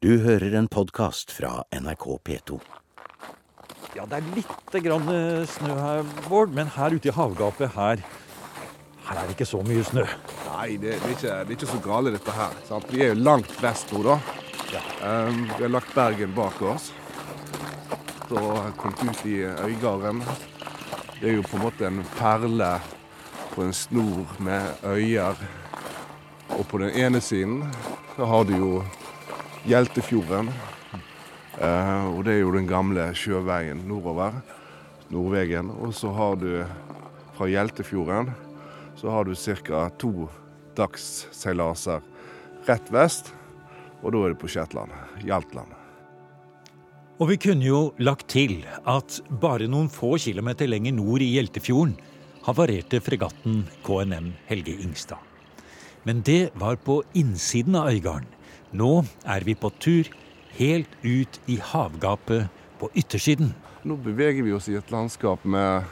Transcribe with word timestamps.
Du 0.00 0.14
hører 0.24 0.54
en 0.56 0.64
podkast 0.64 1.28
fra 1.36 1.58
NRK 1.76 2.04
P2. 2.24 2.56
Ja, 3.92 4.06
det 4.08 4.16
er 4.16 4.28
litt 4.32 4.76
grann 4.80 5.10
eh, 5.12 5.42
snø 5.44 5.74
her, 5.76 6.06
Bård, 6.24 6.54
men 6.56 6.70
her 6.72 6.94
ute 6.96 7.10
i 7.10 7.12
havgapet 7.12 7.74
her, 7.74 8.00
her 9.04 9.18
er 9.20 9.26
det 9.28 9.34
ikke 9.34 9.46
så 9.50 9.60
mye 9.60 9.82
snø. 9.84 10.06
Nei, 10.46 10.78
det, 10.80 10.94
det, 10.94 10.94
er 11.02 11.12
ikke, 11.12 11.34
det 11.34 11.52
er 11.52 11.52
ikke 11.58 11.68
så 11.68 11.80
gale 11.84 12.12
dette 12.14 12.32
her. 12.32 12.54
Sant? 12.64 12.86
Vi 12.88 13.02
er 13.04 13.12
jo 13.12 13.18
langt 13.20 13.52
vest 13.60 13.92
nå, 13.92 14.00
da. 14.06 14.16
Ja. 14.72 14.80
Um, 15.04 15.42
vi 15.50 15.66
har 15.66 15.74
lagt 15.74 15.92
Bergen 15.92 16.32
bak 16.38 16.56
oss. 16.64 16.88
Så 18.30 18.46
kommet 18.80 19.04
ut 19.04 19.20
i 19.28 19.42
Øygarden. 19.44 20.24
Det 21.18 21.28
er 21.28 21.36
jo 21.36 21.44
på 21.44 21.58
en 21.58 21.66
måte 21.66 21.90
en 21.90 22.00
perle 22.14 22.70
på 23.52 23.68
en 23.68 23.76
snor 23.76 24.32
med 24.40 24.80
øyer. 24.80 25.44
Og 26.56 26.64
på 26.72 26.80
den 26.86 26.96
ene 26.96 27.20
siden 27.20 27.66
så 28.16 28.32
har 28.32 28.48
du 28.48 28.56
jo 28.56 28.72
Hjeltefjorden. 29.68 30.52
Eh, 31.60 32.04
og 32.12 32.22
det 32.24 32.36
er 32.36 32.44
jo 32.44 32.54
den 32.54 32.68
gamle 32.68 33.10
sjøveien 33.16 33.82
nordover. 33.88 34.40
Nordvegen. 35.10 35.72
Og 35.80 35.92
så 35.96 36.12
har 36.14 36.38
du 36.40 36.52
fra 37.34 37.48
Hjeltefjorden 37.50 38.30
så 39.00 39.10
har 39.10 39.24
du 39.24 39.34
ca. 39.34 39.88
to 39.96 40.28
dagsseilaser 40.76 42.02
rett 42.68 42.90
vest. 42.92 43.32
Og 44.02 44.12
da 44.12 44.24
er 44.24 44.34
det 44.34 44.40
på 44.40 44.48
Shetland. 44.48 44.92
Hjaltland. 45.24 45.72
Og 47.20 47.28
vi 47.28 47.36
kunne 47.40 47.64
jo 47.64 47.80
lagt 48.00 48.28
til 48.32 48.62
at 48.88 49.20
bare 49.42 49.68
noen 49.68 49.90
få 49.92 50.16
kilometer 50.20 50.68
lenger 50.68 50.96
nord 50.96 51.24
i 51.24 51.32
Hjeltefjorden 51.34 51.96
havarerte 52.46 53.00
fregatten 53.04 53.66
KNM 53.84 54.32
Helge 54.48 54.76
Ingstad. 54.80 55.20
Men 56.04 56.22
det 56.24 56.50
var 56.56 56.76
på 56.80 57.02
innsiden 57.12 57.76
av 57.76 57.90
Øygarden. 57.92 58.28
Nå 58.70 58.90
er 59.26 59.42
vi 59.42 59.56
på 59.58 59.70
tur 59.82 60.06
helt 60.54 60.92
ut 61.02 61.38
i 61.50 61.56
havgapet 61.58 62.46
på 62.78 62.90
yttersiden. 62.94 63.50
Nå 63.82 63.96
beveger 64.04 64.44
vi 64.46 64.52
oss 64.54 64.68
i 64.70 64.76
et 64.78 64.92
landskap 64.92 65.42
med 65.42 65.88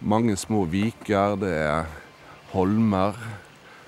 mange 0.00 0.36
små 0.40 0.64
viker. 0.70 1.36
Det 1.40 1.52
er 1.52 1.90
holmer. 2.54 3.18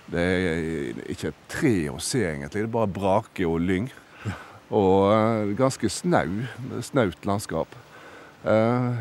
Det 0.08 0.25
er 0.25 1.00
ikke 1.08 1.33
et 1.33 1.41
tre 1.52 1.75
å 1.92 1.97
se, 2.00 2.20
egentlig. 2.27 2.64
Det 2.64 2.69
er 2.69 2.77
bare 2.77 2.92
brake 2.92 3.48
og 3.48 3.62
lyng. 3.64 3.89
Og 4.69 5.08
eh, 5.14 5.55
ganske 5.56 5.89
snau, 5.89 6.42
snaut 6.84 7.24
landskap. 7.28 7.72
Eh, 8.45 8.92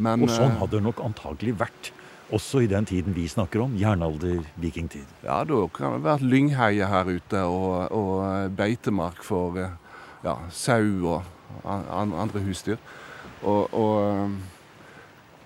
men 0.00 0.26
Og 0.26 0.32
sånn 0.32 0.52
eh, 0.52 0.58
hadde 0.60 0.76
det 0.76 0.84
nok 0.84 1.00
antagelig 1.04 1.56
vært 1.62 1.92
også 2.32 2.62
i 2.64 2.68
den 2.70 2.86
tiden 2.86 3.14
vi 3.16 3.26
snakker 3.28 3.62
om, 3.64 3.74
jernalder, 3.78 4.40
vikingtid. 4.60 5.06
Ja, 5.24 5.40
da 5.44 5.60
kan 5.74 5.96
det 5.96 6.04
vært 6.04 6.22
lyngheie 6.26 6.86
her 6.90 7.10
ute 7.10 7.42
og, 7.46 7.90
og 7.94 8.54
beitemark 8.58 9.22
for 9.26 9.58
eh, 9.58 9.72
ja, 10.24 10.36
sau 10.54 11.16
og 11.16 11.64
an, 11.64 12.12
andre 12.14 12.42
husdyr. 12.46 12.78
Og, 13.42 13.72
og 13.74 13.94
eh, 14.06 14.34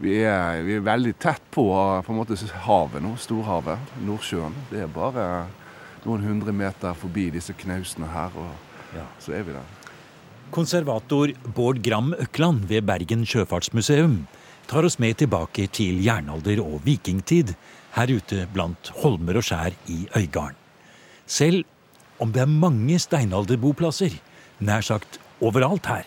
vi, 0.02 0.16
er, 0.26 0.60
vi 0.66 0.76
er 0.78 0.84
veldig 0.86 1.14
tett 1.22 1.44
på, 1.54 1.68
på 2.04 2.12
en 2.12 2.18
måte, 2.18 2.36
havet 2.66 3.02
nå, 3.04 3.14
storhavet, 3.22 3.94
Nordsjøen. 4.04 4.56
Det 4.72 4.82
er 4.84 4.90
bare 4.92 5.28
noen 6.04 6.24
hundre 6.26 6.52
meter 6.52 6.92
forbi 6.98 7.30
disse 7.34 7.54
knausene 7.56 8.10
her, 8.12 8.34
og 8.36 8.70
Ja. 8.94 9.02
så 9.18 9.32
er 9.34 9.42
vi 9.42 9.50
der. 9.56 9.70
Konservator 10.54 11.32
Bård 11.56 11.80
Gram 11.82 12.12
Økland 12.14 12.68
ved 12.70 12.84
Bergen 12.86 13.24
sjøfartsmuseum 13.26 14.20
tar 14.68 14.86
oss 14.86 14.98
med 14.98 15.18
tilbake 15.20 15.66
til 15.72 16.00
jernalder 16.04 16.62
og 16.64 16.82
vikingtid 16.86 17.54
her 17.94 18.10
ute 18.10 18.46
blant 18.54 18.90
holmer 19.02 19.38
og 19.38 19.46
skjær 19.46 19.76
i 19.92 20.04
Øygarden. 20.16 20.58
Selv 21.26 21.64
om 22.20 22.32
det 22.32 22.42
er 22.44 22.50
mange 22.50 22.98
steinalderboplasser, 23.00 24.12
nær 24.60 24.84
sagt 24.84 25.18
overalt 25.40 25.86
her, 25.86 26.04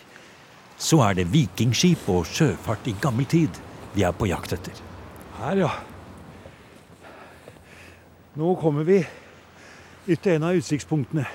så 0.78 1.00
er 1.08 1.18
det 1.18 1.30
vikingskip 1.32 2.06
og 2.08 2.26
sjøfart 2.26 2.86
i 2.86 2.96
gammel 3.02 3.26
tid 3.28 3.62
vi 3.94 4.04
er 4.06 4.14
på 4.14 4.28
jakt 4.30 4.54
etter. 4.54 4.78
Her, 5.40 5.64
ja. 5.64 5.72
Nå 8.38 8.54
kommer 8.60 8.86
vi 8.86 9.00
ut 10.08 10.20
til 10.22 10.36
en 10.36 10.46
av 10.48 10.58
utsiktspunktene. 10.58 11.26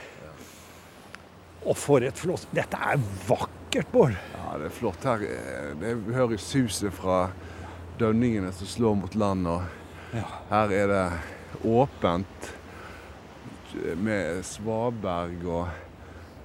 Og 1.63 1.75
for 1.79 2.03
et 2.03 2.19
flott 2.19 2.47
Dette 2.55 2.79
er 2.79 2.99
vakkert, 3.27 3.91
Bård. 3.91 4.32
Det 4.59 4.65
er 4.69 4.75
flott 4.75 5.03
her. 5.07 5.23
Vi 5.79 6.13
hører 6.13 6.37
suset 6.41 6.93
fra 6.93 7.29
dønningene 7.99 8.51
som 8.53 8.67
slår 8.67 8.95
mot 8.95 9.15
land. 9.15 9.47
og 9.47 9.63
Ja. 10.13 10.25
Her 10.49 10.71
er 10.71 10.87
det 10.87 11.11
åpent 11.65 12.51
med 13.97 14.43
svaberg 14.45 15.45
og 15.49 15.67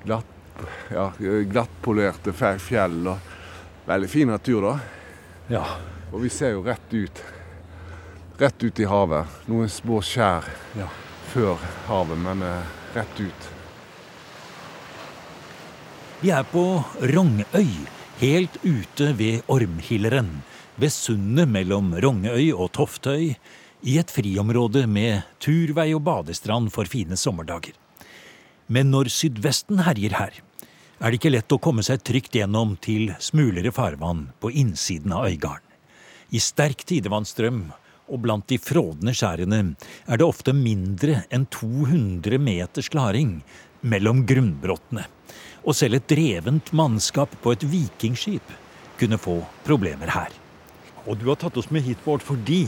glatt, 0.05 0.65
ja, 0.91 1.11
glattpolerte 1.21 2.33
fjell. 2.33 3.07
Og 3.13 3.19
veldig 3.89 4.09
fin 4.09 4.29
natur, 4.29 4.63
da. 4.63 4.79
ja. 5.49 5.65
Og 6.13 6.23
vi 6.23 6.29
ser 6.33 6.55
jo 6.55 6.63
rett 6.65 6.95
ut. 6.95 7.23
Rett 8.41 8.63
ut 8.65 8.81
i 8.81 8.85
havet. 8.89 9.27
Noen 9.47 9.69
små 9.69 10.01
skjær 10.01 10.45
Ja. 10.79 10.87
før 11.29 11.59
havet, 11.87 12.19
men 12.19 12.43
eh, 12.43 12.63
rett 12.95 13.21
ut. 13.21 13.49
Vi 16.23 16.31
er 16.35 16.43
på 16.49 16.63
Rongøy, 17.01 17.69
helt 18.19 18.56
ute 18.65 19.12
ved 19.19 19.47
Ormhilleren. 19.47 20.43
Ved 20.79 20.93
sundet 20.95 21.51
mellom 21.51 21.93
Rongøy 21.95 22.51
og 22.53 22.73
Toftøy, 22.75 23.34
i 23.87 23.95
et 24.01 24.11
friområde 24.11 24.89
med 24.91 25.23
turvei 25.39 25.93
og 25.95 26.03
badestrand 26.06 26.73
for 26.75 26.89
fine 26.91 27.17
sommerdager. 27.19 27.77
Men 28.67 28.91
når 28.91 29.11
sydvesten 29.15 29.84
herjer 29.87 30.17
her, 30.19 30.41
er 30.99 31.11
det 31.11 31.21
ikke 31.21 31.31
lett 31.31 31.55
å 31.55 31.61
komme 31.62 31.84
seg 31.87 32.03
trygt 32.03 32.34
gjennom 32.34 32.75
til 32.83 33.12
smulere 33.23 33.71
farvann 33.75 34.27
på 34.43 34.50
innsiden 34.50 35.15
av 35.15 35.29
Øygarden. 35.31 35.62
I 36.35 36.43
sterk 36.43 36.83
tidevannsstrøm 36.91 37.69
og 38.09 38.21
blant 38.25 38.49
de 38.50 38.59
frådende 38.61 39.15
skjærene 39.17 39.61
er 40.09 40.19
det 40.19 40.27
ofte 40.27 40.53
mindre 40.56 41.23
enn 41.31 41.47
200 41.55 42.41
meters 42.43 42.91
klaring 42.93 43.39
mellom 43.81 44.25
grunnbrottene. 44.27 45.05
Og 45.66 45.77
selv 45.77 45.99
et 45.99 46.09
drevent 46.11 46.72
mannskap 46.77 47.34
på 47.43 47.53
et 47.55 47.65
vikingskip 47.66 48.55
kunne 48.99 49.21
få 49.21 49.41
problemer 49.66 50.11
her. 50.12 50.33
Og 51.06 51.19
du 51.21 51.28
har 51.31 51.39
tatt 51.41 51.56
oss 51.61 51.71
med 51.71 51.84
hit, 51.87 52.00
Bård, 52.05 52.25
fordi 52.25 52.67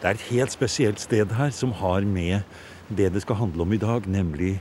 det 0.00 0.08
er 0.10 0.16
et 0.16 0.28
helt 0.30 0.54
spesielt 0.54 1.02
sted 1.02 1.32
her 1.38 1.50
som 1.54 1.72
har 1.80 2.04
med 2.06 2.44
det 2.88 3.10
det 3.14 3.24
skal 3.24 3.40
handle 3.40 3.64
om 3.64 3.72
i 3.72 3.80
dag, 3.80 4.06
nemlig 4.06 4.58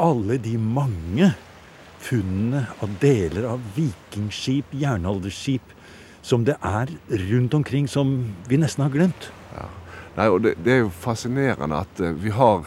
alle 0.00 0.38
de 0.40 0.56
mange 0.58 1.32
funnene 2.02 2.64
av 2.82 2.96
deler 3.02 3.46
av 3.52 3.62
vikingskip, 3.76 4.72
jernalderskip, 4.74 5.62
som 6.22 6.46
det 6.46 6.56
er 6.64 6.90
rundt 7.28 7.54
omkring 7.54 7.88
som 7.90 8.14
vi 8.48 8.58
nesten 8.58 8.86
har 8.86 8.94
glemt. 8.94 9.30
Nei, 10.16 10.28
og 10.28 10.42
det, 10.44 10.56
det 10.60 10.74
er 10.74 10.82
jo 10.82 10.92
fascinerende 10.92 11.78
at 11.86 12.00
eh, 12.04 12.12
vi 12.20 12.32
har 12.36 12.66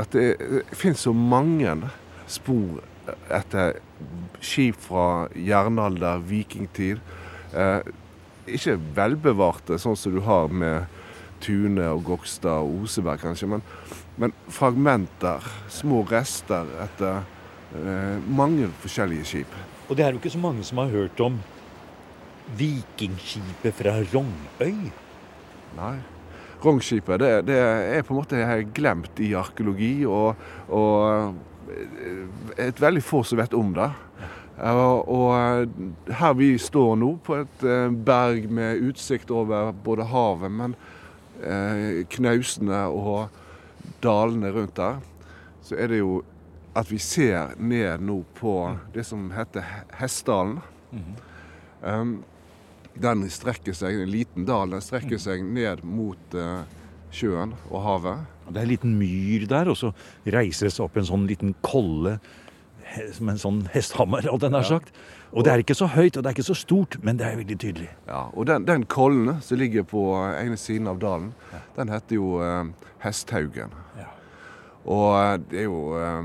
At 0.00 0.14
det, 0.16 0.36
det 0.38 0.78
finnes 0.78 1.02
så 1.04 1.12
mange 1.16 1.74
spor 2.30 2.80
etter 3.32 3.78
skip 4.42 4.78
fra 4.80 5.28
jernalder, 5.34 6.22
vikingtid. 6.26 7.02
Eh, 7.52 7.80
ikke 8.52 8.78
velbevarte, 8.96 9.78
sånn 9.78 9.98
som 9.98 10.14
du 10.14 10.22
har 10.26 10.52
med 10.52 10.88
Tune 11.42 11.88
og 11.90 12.04
Gokstad 12.06 12.62
og 12.62 12.86
Oseberg, 12.86 13.22
kanskje, 13.22 13.48
men, 13.50 13.64
men 14.20 14.34
fragmenter, 14.52 15.44
små 15.72 16.02
rester 16.10 16.70
etter 16.84 17.22
eh, 17.74 18.18
mange 18.30 18.70
forskjellige 18.82 19.28
skip. 19.32 19.58
Og 19.88 19.98
det 19.98 20.06
er 20.06 20.14
jo 20.14 20.22
ikke 20.22 20.34
så 20.34 20.42
mange 20.42 20.64
som 20.66 20.80
har 20.82 20.92
hørt 20.92 21.20
om 21.22 21.40
vikingskipet 22.58 23.74
fra 23.78 23.98
Rongøy. 24.12 24.90
Nei. 25.78 25.96
Rognskipet 26.62 27.20
det, 27.20 27.32
det 27.48 27.58
er 27.58 28.04
på 28.06 28.14
en 28.14 28.20
måte 28.20 28.58
glemt 28.74 29.18
i 29.22 29.32
arkeologi, 29.38 30.04
og, 30.06 30.38
og 30.70 31.34
eh, 31.72 32.24
et 32.68 32.80
veldig 32.82 33.02
få 33.02 33.22
som 33.26 33.40
vet 33.42 33.54
om 33.58 33.74
det. 33.76 33.90
Eh, 34.62 34.82
Og 35.16 36.12
her 36.20 36.34
vi 36.38 36.54
står 36.58 36.96
nå, 37.00 37.12
på 37.24 37.40
et 37.42 37.64
eh, 37.66 37.88
berg 37.90 38.50
med 38.50 38.82
utsikt 38.90 39.30
over 39.34 39.72
både 39.72 40.06
havet, 40.12 40.52
men 40.52 40.76
eh, 41.42 42.04
knausene 42.12 42.84
og 42.90 43.28
dalene 44.02 44.52
rundt 44.54 44.76
der, 44.78 45.00
så 45.62 45.78
er 45.78 45.90
det 45.90 46.02
jo 46.02 46.20
at 46.74 46.88
vi 46.90 46.98
ser 47.02 47.52
ned 47.60 48.00
nå 48.00 48.22
på 48.38 48.54
det 48.94 49.04
som 49.04 49.30
heter 49.34 49.66
Hessdalen. 49.98 50.60
Um, 51.82 52.22
den 53.00 53.24
strekker 53.32 53.76
seg, 53.76 54.02
en 54.02 54.12
liten 54.12 54.46
dal, 54.48 54.72
den 54.74 54.84
strekker 54.84 55.20
seg 55.20 55.44
ned 55.44 55.82
mot 55.86 56.36
eh, 56.36 56.62
sjøen 57.12 57.54
og 57.70 57.82
havet. 57.86 58.28
Det 58.48 58.58
er 58.58 58.66
en 58.66 58.72
liten 58.72 58.94
myr 58.98 59.46
der, 59.48 59.70
og 59.72 59.78
så 59.78 59.92
reiser 60.26 60.68
det 60.68 60.74
seg 60.76 60.86
opp 60.86 60.98
en 61.00 61.08
sånn 61.08 61.28
liten 61.30 61.54
kolle 61.64 62.18
som 63.16 63.30
en 63.32 63.40
sånn 63.40 63.60
hesthammer, 63.72 64.26
den 64.40 64.56
er 64.56 64.64
ja. 64.64 64.76
sagt. 64.76 64.92
Og 65.32 65.46
det 65.46 65.52
er 65.52 65.62
ikke 65.62 65.76
så 65.76 65.88
høyt, 65.88 66.16
og 66.16 66.24
det 66.24 66.28
er 66.28 66.36
ikke 66.36 66.50
så 66.50 66.56
stort, 66.58 66.98
men 67.04 67.16
det 67.16 67.24
er 67.24 67.38
veldig 67.40 67.56
tydelig. 67.62 67.88
Ja, 68.08 68.26
og 68.36 68.46
den, 68.50 68.66
den 68.68 68.84
kollen 68.90 69.38
som 69.44 69.60
ligger 69.60 69.86
på 69.88 70.02
ene 70.36 70.58
siden 70.60 70.90
av 70.90 71.00
dalen, 71.00 71.30
den 71.78 71.92
heter 71.92 72.18
jo 72.18 72.34
eh, 72.44 72.90
Hesthaugen. 73.04 73.72
Ja. 73.96 74.10
Og 74.84 75.06
eh, 75.16 75.36
det 75.48 75.62
er 75.62 75.70
jo 75.70 75.80
eh, 75.96 76.20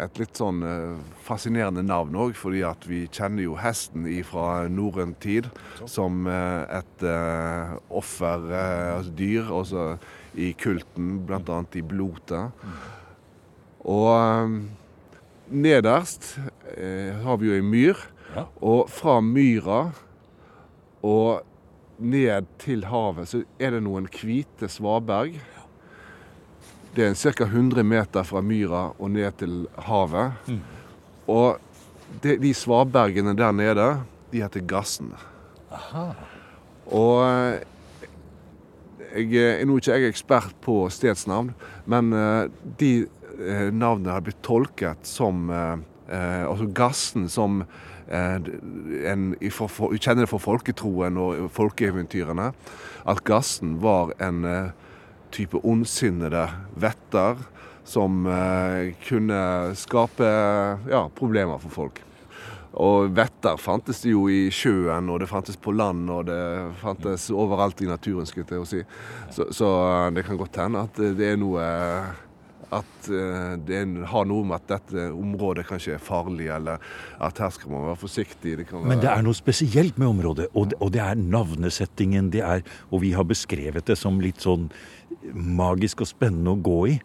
et 0.00 0.20
litt 0.20 0.38
sånn 0.38 0.62
eh, 0.66 1.00
fascinerende 1.26 1.82
navn 1.86 2.16
òg, 2.18 2.34
fordi 2.38 2.62
at 2.66 2.86
vi 2.88 3.04
kjenner 3.12 3.44
jo 3.44 3.56
hesten 3.60 4.06
fra 4.26 4.64
norrøn 4.72 5.14
tid 5.22 5.50
som 5.84 6.26
eh, 6.30 6.80
et 6.80 7.04
offerdyr, 7.90 7.90
offer, 7.90 9.50
uh, 9.50 9.58
altså 9.60 9.86
i 10.34 10.52
kulten, 10.58 11.18
bl.a. 11.26 11.60
i 11.74 11.82
blotet. 11.84 12.66
Og 13.90 14.60
nederst 15.50 16.36
har 17.24 17.40
vi 17.40 17.48
jo 17.48 17.56
ei 17.56 17.64
myr, 17.64 18.02
og 18.62 18.90
fra 18.92 19.18
myra 19.24 19.80
og 21.02 21.40
ned 22.00 22.46
til 22.60 22.84
havet 22.88 23.28
så 23.28 23.42
er 23.60 23.74
det 23.74 23.82
noen 23.84 24.08
hvite 24.12 24.68
svaberg. 24.70 25.36
Det 26.96 27.06
er 27.06 27.14
ca. 27.14 27.46
100 27.46 27.84
meter 27.86 28.26
fra 28.26 28.42
myra 28.42 28.90
og 28.98 29.10
ned 29.14 29.36
til 29.38 29.66
havet. 29.86 30.50
Og 31.30 31.60
de, 32.22 32.36
de 32.42 32.54
svabergene 32.54 33.36
der 33.38 33.52
nede, 33.54 33.88
de 34.32 34.42
heter 34.42 34.64
Gassen. 34.66 35.12
Aha. 35.70 36.08
Og 36.90 37.22
eh, 37.28 37.60
jeg 39.30 39.60
er 39.60 39.68
nå 39.68 39.78
ikke 39.78 39.98
jeg 39.98 40.10
ekspert 40.10 40.56
på 40.64 40.82
stedsnavn, 40.92 41.52
men 41.90 42.10
eh, 42.16 42.50
de 42.80 42.90
eh, 43.38 43.70
navnene 43.70 44.16
har 44.16 44.26
blitt 44.26 44.42
tolket 44.46 45.06
som 45.06 45.48
eh, 45.54 45.78
eh, 46.10 46.42
Altså 46.46 46.66
Gassen 46.74 47.28
som 47.30 47.62
eh, 48.10 48.36
en, 49.10 49.32
for, 49.50 49.70
for, 49.70 49.94
Vi 49.94 50.02
kjenner 50.02 50.26
det 50.26 50.32
fra 50.32 50.42
folketroen 50.42 51.18
og 51.20 51.50
folkeeventyrene. 51.54 52.50
At 53.10 53.24
Gassen 53.26 53.78
var 53.82 54.14
en 54.22 54.44
eh, 54.46 54.79
type 55.34 55.60
ondsinnede 55.62 56.44
vetter 56.80 57.40
som 57.84 58.26
eh, 58.26 58.92
kunne 59.08 59.40
skape 59.78 60.28
ja, 60.90 61.02
problemer 61.16 61.58
for 61.62 61.74
folk. 61.74 62.00
Og 62.78 63.10
vetter 63.16 63.58
fantes 63.58 64.04
det 64.04 64.12
jo 64.12 64.28
i 64.30 64.44
sjøen, 64.54 65.08
og 65.10 65.18
det 65.22 65.30
fantes 65.30 65.58
på 65.58 65.74
land, 65.74 66.04
og 66.12 66.28
det 66.28 66.42
fantes 66.78 67.26
overalt 67.34 67.82
i 67.82 67.88
naturen, 67.90 68.28
skulle 68.30 68.60
jeg 68.60 68.68
si. 68.70 68.82
Så, 69.34 69.48
så 69.50 69.70
det 70.14 70.22
kan 70.28 70.38
godt 70.38 70.60
hende 70.62 70.84
at 70.86 71.00
det 71.18 71.32
er 71.32 71.40
noe 71.40 71.64
At 72.70 73.08
eh, 73.08 73.54
det 73.66 73.80
har 74.12 74.26
noe 74.28 74.46
med 74.46 74.60
at 74.60 74.68
dette 74.70 75.08
området 75.16 75.64
kanskje 75.66 75.96
er 75.96 76.02
farlig, 76.02 76.50
eller 76.54 76.82
at 77.18 77.40
her 77.42 77.50
skal 77.54 77.72
man 77.72 77.88
være 77.88 78.00
forsiktig. 78.02 78.56
Det 78.60 78.68
være, 78.70 78.84
Men 78.86 79.02
det 79.02 79.10
er 79.10 79.24
noe 79.26 79.36
spesielt 79.36 79.98
med 79.98 80.10
området, 80.12 80.50
og 80.54 80.70
det, 80.70 80.78
og 80.80 80.92
det 80.94 81.02
er 81.02 81.18
navnesettingen. 81.18 82.30
Det 82.30 82.44
er, 82.46 82.62
og 82.90 83.02
vi 83.02 83.14
har 83.16 83.26
beskrevet 83.26 83.88
det 83.90 83.98
som 83.98 84.20
litt 84.22 84.44
sånn 84.44 84.68
magisk 85.34 86.04
og 86.04 86.12
spennende 86.12 86.54
å 86.54 86.62
gå 86.62 86.80
i. 86.94 86.96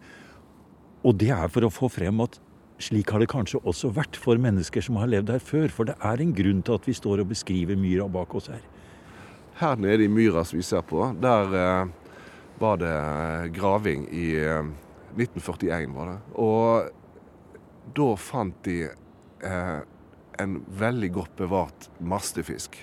Og 1.06 1.16
det 1.18 1.32
er 1.34 1.50
for 1.52 1.66
å 1.66 1.72
få 1.72 1.90
frem 1.92 2.22
at 2.24 2.38
slik 2.82 3.10
har 3.14 3.22
det 3.22 3.30
kanskje 3.32 3.62
også 3.64 3.90
vært 3.96 4.18
for 4.20 4.38
mennesker 4.40 4.84
som 4.84 4.98
har 5.00 5.10
levd 5.10 5.32
her 5.32 5.42
før. 5.42 5.68
For 5.72 5.88
det 5.88 5.96
er 6.04 6.22
en 6.22 6.34
grunn 6.36 6.62
til 6.66 6.76
at 6.76 6.88
vi 6.88 6.96
står 6.96 7.22
og 7.24 7.30
beskriver 7.32 7.78
myra 7.80 8.08
bak 8.12 8.34
oss 8.36 8.50
her. 8.52 8.64
Her 9.56 9.78
nede 9.80 10.04
i 10.04 10.12
myra 10.12 10.44
som 10.44 10.58
vi 10.58 10.66
ser 10.66 10.82
på, 10.84 11.00
der 11.22 11.54
eh, 11.56 11.94
var 12.60 12.80
det 12.80 12.96
graving 13.56 14.04
i 14.12 14.26
eh, 14.36 14.66
1941, 15.16 15.92
var 15.96 16.12
det. 16.12 16.18
Og 16.42 17.92
da 17.96 18.08
fant 18.20 18.56
de 18.66 18.78
eh, 18.86 19.78
en 20.38 20.56
veldig 20.78 21.12
godt 21.12 21.36
bevart 21.36 21.88
mastefisk. 21.98 22.76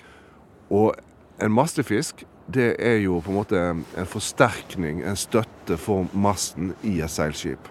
Og 0.74 0.94
en 1.42 1.52
mastefisk, 1.52 2.24
det 2.46 2.74
er 2.82 2.98
jo 3.04 3.20
på 3.24 3.32
en 3.32 3.38
måte 3.38 3.60
en 3.60 4.08
forsterkning, 4.08 5.02
en 5.02 5.16
støtte 5.16 5.78
for 5.80 6.08
masten 6.12 6.74
i 6.84 6.98
et 7.04 7.12
seilskip. 7.12 7.70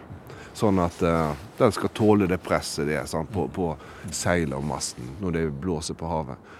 Sånn 0.57 0.79
at 0.81 1.01
eh, 1.05 1.33
den 1.57 1.73
skal 1.73 1.93
tåle 1.97 2.29
det 2.29 2.41
presset 2.45 2.87
det 2.89 2.99
er 2.99 3.09
sant, 3.09 3.31
på, 3.33 3.47
på 3.53 3.71
seilet 4.13 4.55
og 4.57 4.65
masten 4.67 5.15
når 5.21 5.37
det 5.37 5.47
blåser 5.63 5.97
på 5.97 6.09
havet. 6.09 6.53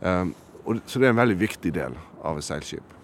Eh, 0.00 0.24
og, 0.64 0.80
så 0.86 1.02
det 1.02 1.08
er 1.08 1.14
en 1.14 1.22
veldig 1.22 1.38
viktig 1.40 1.74
del 1.74 1.96
av 2.22 2.38
et 2.38 2.46
seilskip. 2.46 2.96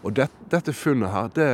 Og 0.00 0.14
det, 0.16 0.30
dette 0.52 0.72
funnet 0.72 1.12
her, 1.12 1.32
det 1.36 1.50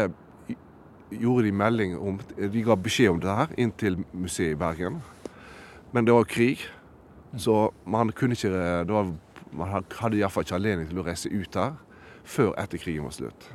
gjorde 1.11 1.47
de 1.47 1.53
melding 1.53 1.99
om 1.99 2.19
De 2.37 2.62
ga 2.64 2.76
beskjed 2.76 3.12
om 3.14 3.20
det 3.23 3.37
her 3.38 3.53
inn 3.61 3.73
til 3.79 4.00
museet 4.12 4.56
i 4.56 4.58
Bergen. 4.58 5.00
Men 5.93 6.06
det 6.06 6.14
var 6.14 6.26
krig, 6.29 6.64
så 7.37 7.70
man 7.87 8.11
kunne 8.12 8.37
ikke 8.37 8.50
det 8.50 8.93
var, 8.93 9.12
Man 9.56 9.70
hadde 9.70 10.19
iallfall 10.19 10.44
ikke 10.44 10.56
anledning 10.58 10.88
til 10.91 10.99
å 11.00 11.05
reise 11.06 11.31
ut 11.31 11.55
her 11.56 11.76
før 12.26 12.50
etter 12.58 12.81
krigen 12.82 13.06
var 13.06 13.14
slutt. 13.14 13.47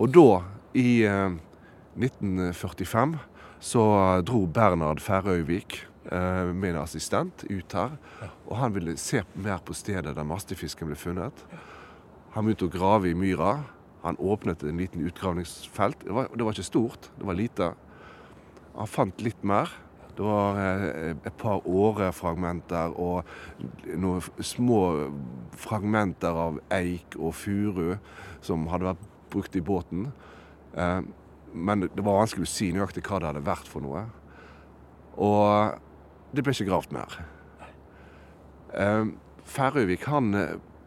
Og 0.00 0.08
da, 0.14 0.40
i 0.74 1.04
eh, 1.04 1.36
1945, 2.00 3.18
så 3.60 3.82
dro 4.24 4.46
Bernhard 4.48 5.02
Færøyvik 5.04 5.76
eh, 6.08 6.48
med 6.54 6.72
en 6.72 6.80
assistent 6.82 7.44
ut 7.50 7.76
her. 7.76 7.98
Og 8.48 8.56
han 8.56 8.74
ville 8.74 8.96
se 8.96 9.22
mer 9.34 9.60
på 9.64 9.76
stedet 9.76 10.16
der 10.16 10.26
mastefisken 10.26 10.88
ble 10.88 10.96
funnet. 10.98 11.44
Han 12.34 12.46
begynte 12.46 12.70
å 12.70 12.72
grave 12.72 13.10
i 13.10 13.18
myra. 13.18 13.58
Han 14.02 14.16
åpnet 14.16 14.62
en 14.62 14.80
liten 14.80 15.04
utgravningsfelt. 15.06 16.04
Det 16.04 16.12
var, 16.16 16.28
det 16.34 16.44
var 16.44 16.56
ikke 16.56 16.70
stort, 16.70 17.10
det 17.18 17.26
var 17.28 17.36
lite. 17.36 17.72
Han 18.76 18.88
fant 18.88 19.20
litt 19.20 19.42
mer. 19.44 19.72
Det 20.16 20.24
var 20.24 20.58
eh, 20.60 21.10
et 21.14 21.36
par 21.40 21.64
årefragmenter 21.68 22.96
og 23.00 23.28
noen 23.96 24.24
små 24.44 24.80
fragmenter 25.56 26.36
av 26.46 26.58
eik 26.74 27.16
og 27.18 27.36
furu 27.38 27.94
som 28.44 28.66
hadde 28.72 28.90
vært 28.90 29.06
brukt 29.32 29.56
i 29.56 29.64
båten. 29.64 30.10
Eh, 30.74 31.00
men 31.52 31.86
det 31.86 32.04
var 32.04 32.22
vanskelig 32.22 32.48
å 32.48 32.52
si 32.52 32.70
nøyaktig 32.74 33.04
hva 33.06 33.20
det 33.20 33.30
hadde 33.30 33.46
vært 33.46 33.70
for 33.70 33.84
noe. 33.84 34.06
Og 35.20 36.34
det 36.36 36.44
ble 36.46 36.54
ikke 36.54 36.68
gravd 36.70 36.96
mer. 36.96 37.20
Eh, 38.76 39.12
Færøyvik 39.50 40.04
han 40.06 40.34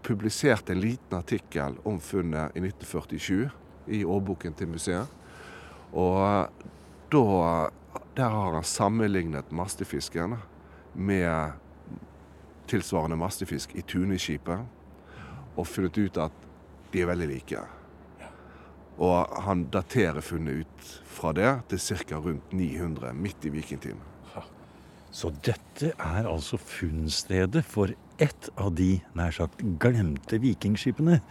eh, 0.03 0.07
publiserte 0.07 0.73
en 0.73 0.79
liten 0.79 1.17
artikkel 1.17 1.77
om 1.83 1.99
funnet 1.99 2.55
i 2.55 2.59
1947 2.59 3.49
i 3.87 4.03
årboken 4.05 4.53
til 4.53 4.67
museet. 4.67 5.07
Og 5.93 6.49
da 7.11 7.69
Der 8.15 8.29
har 8.29 8.53
han 8.53 8.63
sammenlignet 8.63 9.51
mastefisken 9.51 10.35
med 10.93 11.51
tilsvarende 12.67 13.17
mastefisk 13.17 13.75
i 13.75 13.81
Tuneskipet, 13.81 14.59
og 15.57 15.67
funnet 15.67 15.97
ut 15.97 16.17
at 16.17 16.31
de 16.91 17.01
er 17.01 17.09
veldig 17.09 17.27
like. 17.27 17.59
Og 18.97 19.27
han 19.45 19.65
daterer 19.73 20.21
funnet 20.21 20.65
ut 20.65 20.87
fra 21.05 21.33
det 21.33 21.51
til 21.69 21.79
ca. 21.79 22.17
rundt 22.17 22.53
900, 22.53 23.13
midt 23.13 23.45
i 23.45 23.49
vikingtiden. 23.49 24.01
Så 25.13 25.29
dette 25.45 25.91
er 25.99 26.25
altså 26.25 26.57
funnstedet 26.57 27.65
for 27.65 27.93
ett 28.21 28.49
av 28.59 28.73
de 28.77 28.97
nær 29.17 29.33
sagt 29.35 29.61
glemte 29.81 30.39
vikingskipene 30.41 31.21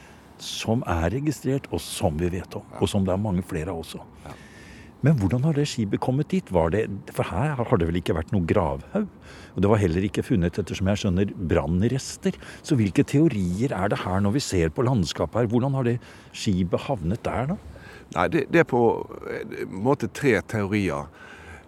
som 0.43 0.83
er 0.91 1.13
registrert, 1.15 1.69
og 1.71 1.81
som 1.83 2.17
vi 2.19 2.31
vet 2.33 2.57
om. 2.59 2.65
Og 2.81 2.91
som 2.91 3.05
det 3.07 3.15
er 3.15 3.21
mange 3.23 3.45
flere 3.47 3.71
av 3.71 3.83
også. 3.85 4.03
Men 5.03 5.17
hvordan 5.19 5.43
har 5.49 5.57
det 5.59 5.67
skipet 5.67 6.01
kommet 6.03 6.31
dit? 6.31 6.51
Var 6.55 6.71
det, 6.75 6.83
for 7.11 7.27
her 7.27 7.57
har 7.59 7.79
det 7.79 7.89
vel 7.89 7.99
ikke 7.99 8.15
vært 8.15 8.31
noe 8.35 8.47
gravhaug? 8.47 9.09
Og 9.53 9.65
det 9.65 9.71
var 9.71 9.81
heller 9.83 10.07
ikke 10.07 10.23
funnet, 10.23 10.59
ettersom 10.59 10.91
jeg 10.93 11.03
skjønner, 11.03 11.33
brannrester. 11.51 12.39
Så 12.63 12.79
hvilke 12.79 13.05
teorier 13.07 13.75
er 13.75 13.91
det 13.91 13.99
her 14.05 14.23
når 14.23 14.37
vi 14.39 14.45
ser 14.47 14.71
på 14.75 14.87
landskapet 14.87 15.43
her? 15.43 15.51
Hvordan 15.51 15.75
har 15.79 15.89
det 15.91 15.97
skipet 16.31 16.87
havnet 16.87 17.23
der, 17.27 17.51
da? 17.51 17.59
Nei, 18.13 18.27
det, 18.31 18.45
det 18.53 18.63
er 18.63 18.69
på 18.69 18.83
en 19.65 19.79
måte 19.83 20.11
tre 20.15 20.37
teorier. 20.47 21.11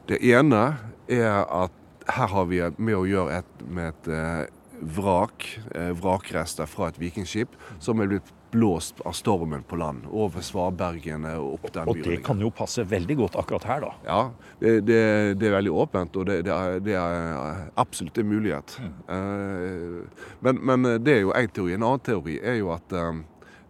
Det 0.07 0.21
ene 0.31 0.63
er 1.11 1.43
at 1.43 1.75
her 2.15 2.31
har 2.31 2.47
vi 2.51 2.61
med 2.77 2.99
å 2.99 3.07
gjøre 3.09 3.41
et, 3.41 3.63
med 3.67 3.91
et 3.91 4.11
eh, 4.13 4.43
vrak, 4.85 5.47
eh, 5.75 5.93
vrakrester 5.97 6.69
fra 6.71 6.89
et 6.89 6.99
vikingskip, 7.01 7.55
som 7.83 8.01
er 8.01 8.11
blitt 8.11 8.33
blåst 8.55 9.01
av 9.03 9.17
stormen 9.19 9.65
på 9.67 9.77
land 9.81 10.05
over 10.15 10.45
svabergene 10.47 11.33
og 11.41 11.57
opp 11.57 11.73
den 11.75 11.89
Og 11.91 12.03
det 12.07 12.21
kan 12.27 12.39
jo 12.39 12.53
passe 12.55 12.85
veldig 12.87 13.17
godt 13.19 13.39
akkurat 13.41 13.67
her, 13.67 13.83
da. 13.83 13.91
Ja, 14.07 14.21
det, 14.61 14.75
det, 14.87 15.01
det 15.41 15.49
er 15.49 15.57
veldig 15.57 15.75
åpent, 15.75 16.17
og 16.21 16.29
det, 16.31 16.45
det, 16.47 16.55
er, 16.55 16.79
det 16.85 16.95
er 17.01 17.65
absolutt 17.81 18.19
en 18.23 18.31
mulighet. 18.31 18.77
Eh, 19.11 20.25
men, 20.47 20.63
men 20.63 20.91
det 21.03 21.19
er 21.19 21.23
jo 21.25 21.35
én 21.35 21.51
teori. 21.51 21.75
En 21.75 21.89
annen 21.91 22.07
teori 22.07 22.39
er 22.43 22.61
jo 22.61 22.71
at 22.77 22.95
eh, 22.95 23.23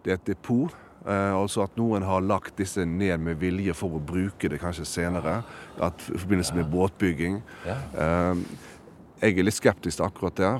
det 0.05 0.13
er 0.13 0.19
et 0.19 0.29
depot. 0.35 0.81
Eh, 1.05 1.33
altså 1.37 1.65
at 1.65 1.75
noen 1.77 2.05
har 2.05 2.23
lagt 2.25 2.57
disse 2.57 2.85
ned 2.85 3.21
med 3.21 3.37
vilje 3.41 3.75
for 3.77 3.97
å 3.97 4.01
bruke 4.01 4.49
det 4.49 4.61
kanskje 4.61 4.87
senere. 4.89 5.39
At, 5.77 6.07
I 6.09 6.21
forbindelse 6.21 6.57
med 6.57 6.71
båtbygging. 6.73 7.41
Eh, 7.65 8.45
jeg 9.21 9.37
er 9.37 9.45
litt 9.47 9.57
skeptisk 9.57 9.97
til 10.01 10.07
akkurat 10.07 10.41
det. 10.41 10.55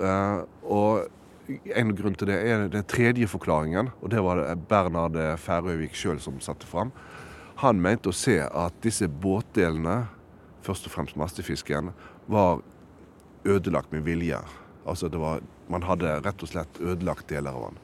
Eh, 0.00 0.40
og 0.64 1.06
en 1.76 1.92
grunn 1.96 2.16
til 2.16 2.30
det 2.30 2.38
er 2.40 2.68
den 2.72 2.86
tredje 2.88 3.28
forklaringen, 3.28 3.90
og 4.00 4.10
det 4.10 4.22
var 4.24 4.40
det 4.40 4.54
Bernhard 4.70 5.18
Færøyvik 5.44 5.96
sjøl 5.98 6.20
som 6.22 6.40
satte 6.40 6.66
fram. 6.66 6.92
Han 7.62 7.82
mente 7.84 8.10
å 8.10 8.16
se 8.16 8.40
at 8.42 8.78
disse 8.82 9.06
båtdelene, 9.08 10.06
først 10.64 10.88
og 10.88 10.94
fremst 10.96 11.18
mastefisken, 11.20 11.92
var 12.26 12.62
ødelagt 13.44 13.92
med 13.92 14.06
vilje. 14.08 14.40
Altså 14.88 15.08
det 15.12 15.20
var, 15.20 15.40
Man 15.68 15.82
hadde 15.82 16.18
rett 16.20 16.42
og 16.44 16.48
slett 16.48 16.80
ødelagt 16.80 17.28
deler 17.28 17.56
av 17.56 17.70
den. 17.70 17.78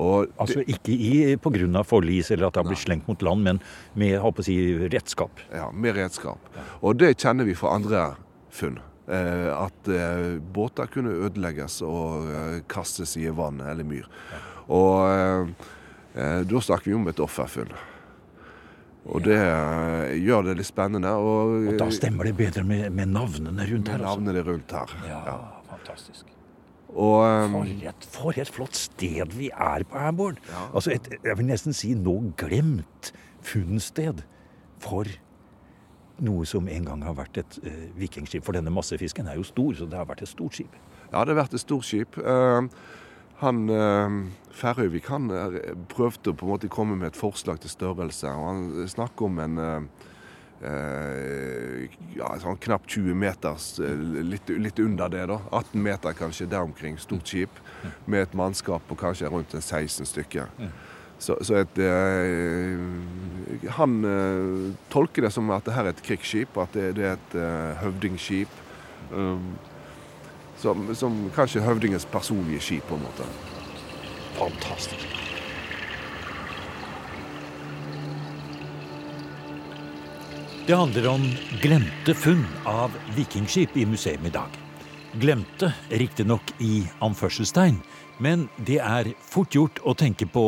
Og 0.00 0.26
det, 0.26 0.32
Altså 0.40 0.62
ikke 0.62 0.94
pga. 0.96 1.36
på 1.42 1.50
grunn 1.52 1.76
av 1.76 1.84
forlis 1.84 2.30
eller 2.30 2.46
at 2.46 2.54
det 2.54 2.62
har 2.62 2.68
blitt 2.70 2.84
slengt 2.84 3.08
mot 3.08 3.20
land, 3.22 3.42
men 3.42 3.60
med 3.94 4.20
si, 4.44 4.56
redskap. 4.88 5.30
ja, 5.52 5.70
med 5.72 5.96
redskap. 5.96 6.38
Og 6.80 6.96
det 6.96 7.18
kjenner 7.18 7.44
vi 7.44 7.54
fra 7.54 7.74
andre 7.74 8.16
funn. 8.50 8.78
Eh, 9.08 9.48
at 9.50 9.88
eh, 9.90 10.38
båter 10.54 10.90
kunne 10.92 11.14
ødelegges 11.26 11.80
og 11.82 12.28
eh, 12.30 12.58
kastes 12.70 13.16
i 13.18 13.26
vann 13.34 13.62
eller 13.64 13.86
myr. 13.86 14.08
Og 14.70 15.50
da 16.14 16.60
snakker 16.62 16.90
vi 16.90 16.94
om 16.94 17.08
et 17.10 17.20
offerfunn. 17.22 17.70
Og 19.10 19.24
det 19.24 19.38
gjør 20.22 20.44
det 20.46 20.54
litt 20.60 20.68
spennende. 20.68 21.10
Og, 21.18 21.70
Og 21.72 21.78
da 21.80 21.88
stemmer 21.94 22.28
det 22.28 22.36
bedre 22.38 22.62
med, 22.66 22.84
med 22.94 23.10
navnene 23.10 23.66
rundt 23.66 23.88
med 23.88 23.90
her. 23.90 23.98
Med 23.98 24.06
navnene 24.06 24.44
rundt 24.46 24.74
her. 24.74 24.94
Ja, 25.08 25.34
fantastisk. 25.70 26.30
Og 26.90 27.22
um, 27.22 27.56
For 27.56 27.88
et, 27.90 28.06
for 28.14 28.42
et 28.42 28.50
flott 28.50 28.78
sted 28.78 29.34
vi 29.38 29.50
er 29.50 29.86
på 29.90 29.98
her, 29.98 30.14
Bård. 30.18 30.38
Ja. 30.50 30.68
Altså 30.70 30.94
et, 30.94 31.10
jeg 31.18 31.38
vil 31.38 31.50
nesten 31.50 31.74
si 31.74 31.94
nå 31.98 32.16
glemt 32.38 33.10
funnsted 33.46 34.22
for 34.82 35.10
noe 36.24 36.46
som 36.48 36.68
en 36.68 36.88
gang 36.88 37.04
har 37.06 37.16
vært 37.18 37.40
et 37.42 37.58
eh, 37.64 37.84
vikingskip. 37.98 38.44
For 38.46 38.56
denne 38.56 38.72
massefisken 38.74 39.28
er 39.30 39.38
jo 39.40 39.46
stor, 39.46 39.74
så 39.78 39.88
det 39.88 39.98
har 39.98 40.08
vært 40.08 40.24
et 40.26 40.32
stort 40.32 40.58
skip. 40.58 40.76
Ja, 41.10 41.24
det 41.24 41.34
har 41.34 41.40
vært 41.42 41.56
et 41.56 41.64
stort 41.64 41.88
skip. 41.88 42.18
Uh, 42.20 42.68
han 43.40 43.64
uh, 43.72 44.20
Færøyvik 44.60 45.08
han 45.08 45.30
eh, 45.32 45.72
prøvde 45.88 46.32
å 46.32 46.36
på 46.36 46.44
en 46.44 46.52
måte 46.52 46.68
komme 46.72 46.98
med 46.98 47.12
et 47.12 47.18
forslag 47.18 47.62
til 47.62 47.72
størrelse. 47.72 48.28
og 48.28 48.48
Han 48.50 48.88
snakker 48.90 49.30
om 49.30 49.40
en 49.40 49.60
uh, 49.64 49.82
ja, 52.12 52.34
sånn 52.42 52.60
knapt 52.60 52.90
20 52.92 53.16
meters, 53.16 53.70
litt, 53.80 54.50
litt 54.52 54.82
under 54.84 55.08
det. 55.08 55.24
da, 55.30 55.38
18 55.56 55.80
meter 55.80 56.16
kanskje, 56.18 56.50
der 56.52 56.66
omkring. 56.68 57.00
Stort 57.00 57.32
skip 57.32 57.62
med 58.04 58.26
et 58.26 58.36
mannskap 58.36 58.84
på 58.90 58.98
kanskje 59.00 59.32
rundt 59.32 59.56
en 59.56 59.64
16 59.64 60.10
stykker. 60.10 60.52
Så, 61.20 61.36
så 61.44 61.60
et, 61.60 61.78
eh, 61.78 62.80
han 63.76 64.00
uh, 64.04 64.70
tolker 64.92 65.26
det 65.26 65.32
som 65.34 65.50
at 65.54 65.66
det 65.66 65.74
her 65.76 65.88
er 65.88 65.94
et 65.94 66.04
krigsskip, 66.06 66.56
at 66.60 66.72
det, 66.76 66.94
det 66.98 67.08
er 67.08 67.18
et 67.18 67.36
uh, 67.38 67.80
høvdingskip. 67.84 68.62
Um, 69.10 69.52
som, 70.60 70.94
som 70.94 71.16
kanskje 71.34 71.62
høvdingens 71.64 72.04
personlige 72.04 72.60
skip, 72.60 72.84
på 72.88 72.98
en 72.98 73.04
måte. 73.06 73.26
Fantastisk. 74.36 75.06
Det 80.66 80.76
handler 80.76 81.08
om 81.10 81.24
glemte 81.62 82.14
funn 82.14 82.44
av 82.68 82.94
vikingskip 83.16 83.76
i 83.80 83.86
museum 83.88 84.26
i 84.28 84.34
dag. 84.34 84.52
Glemte, 85.18 85.72
riktignok 85.90 86.52
i 86.62 86.84
anførselstegn, 87.02 87.80
men 88.22 88.46
det 88.68 88.78
er 88.84 89.10
fort 89.24 89.56
gjort 89.56 89.80
å 89.82 89.96
tenke 89.98 90.28
på 90.30 90.44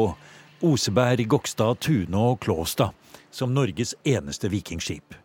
Oseberg, 0.63 1.25
Gokstad, 1.27 1.81
Tune 1.83 2.21
og 2.21 2.39
Klåstad 2.45 2.93
som 3.33 3.55
Norges 3.57 3.97
eneste 4.05 4.53
vikingskip. 4.53 5.17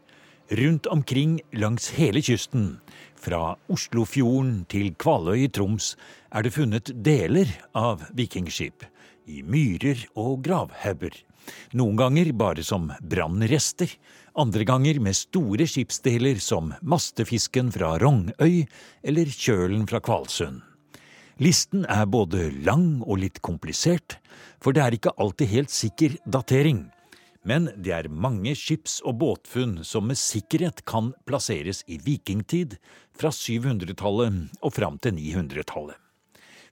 Rundt 0.49 0.87
omkring 0.87 1.41
langs 1.51 1.89
hele 1.99 2.21
kysten, 2.23 2.77
fra 3.19 3.57
Oslofjorden 3.67 4.61
til 4.71 4.93
Kvaløy 4.95 5.43
i 5.43 5.49
Troms, 5.51 5.95
er 6.31 6.45
det 6.45 6.53
funnet 6.55 6.91
deler 7.03 7.51
av 7.75 8.05
vikingskip. 8.15 8.85
I 9.27 9.41
myrer 9.43 10.05
og 10.15 10.45
gravhauger. 10.45 11.11
Noen 11.75 11.99
ganger 11.99 12.31
bare 12.31 12.63
som 12.63 12.87
brannrester, 13.03 13.91
andre 14.39 14.63
ganger 14.67 15.01
med 15.03 15.17
store 15.17 15.67
skipsdeler 15.67 16.39
som 16.43 16.71
mastefisken 16.79 17.71
fra 17.75 17.95
Rognøy 17.99 18.63
eller 19.03 19.31
kjølen 19.31 19.87
fra 19.89 19.99
Kvalsund. 20.03 20.61
Listen 21.43 21.83
er 21.85 22.07
både 22.09 22.47
lang 22.65 23.03
og 23.03 23.19
litt 23.21 23.43
komplisert, 23.45 24.17
for 24.63 24.73
det 24.73 24.83
er 24.83 24.95
ikke 24.97 25.13
alltid 25.21 25.51
helt 25.51 25.73
sikker 25.73 26.15
datering. 26.25 26.87
Men 27.47 27.69
det 27.79 27.93
er 27.95 28.09
mange 28.11 28.51
skips- 28.59 28.99
og 29.07 29.21
båtfunn 29.21 29.77
som 29.87 30.09
med 30.09 30.19
sikkerhet 30.19 30.81
kan 30.89 31.13
plasseres 31.29 31.79
i 31.87 31.95
vikingtid, 32.03 32.75
fra 33.15 33.31
700-tallet 33.31 34.59
og 34.59 34.73
fram 34.75 34.99
til 34.99 35.15
900-tallet. 35.15 35.95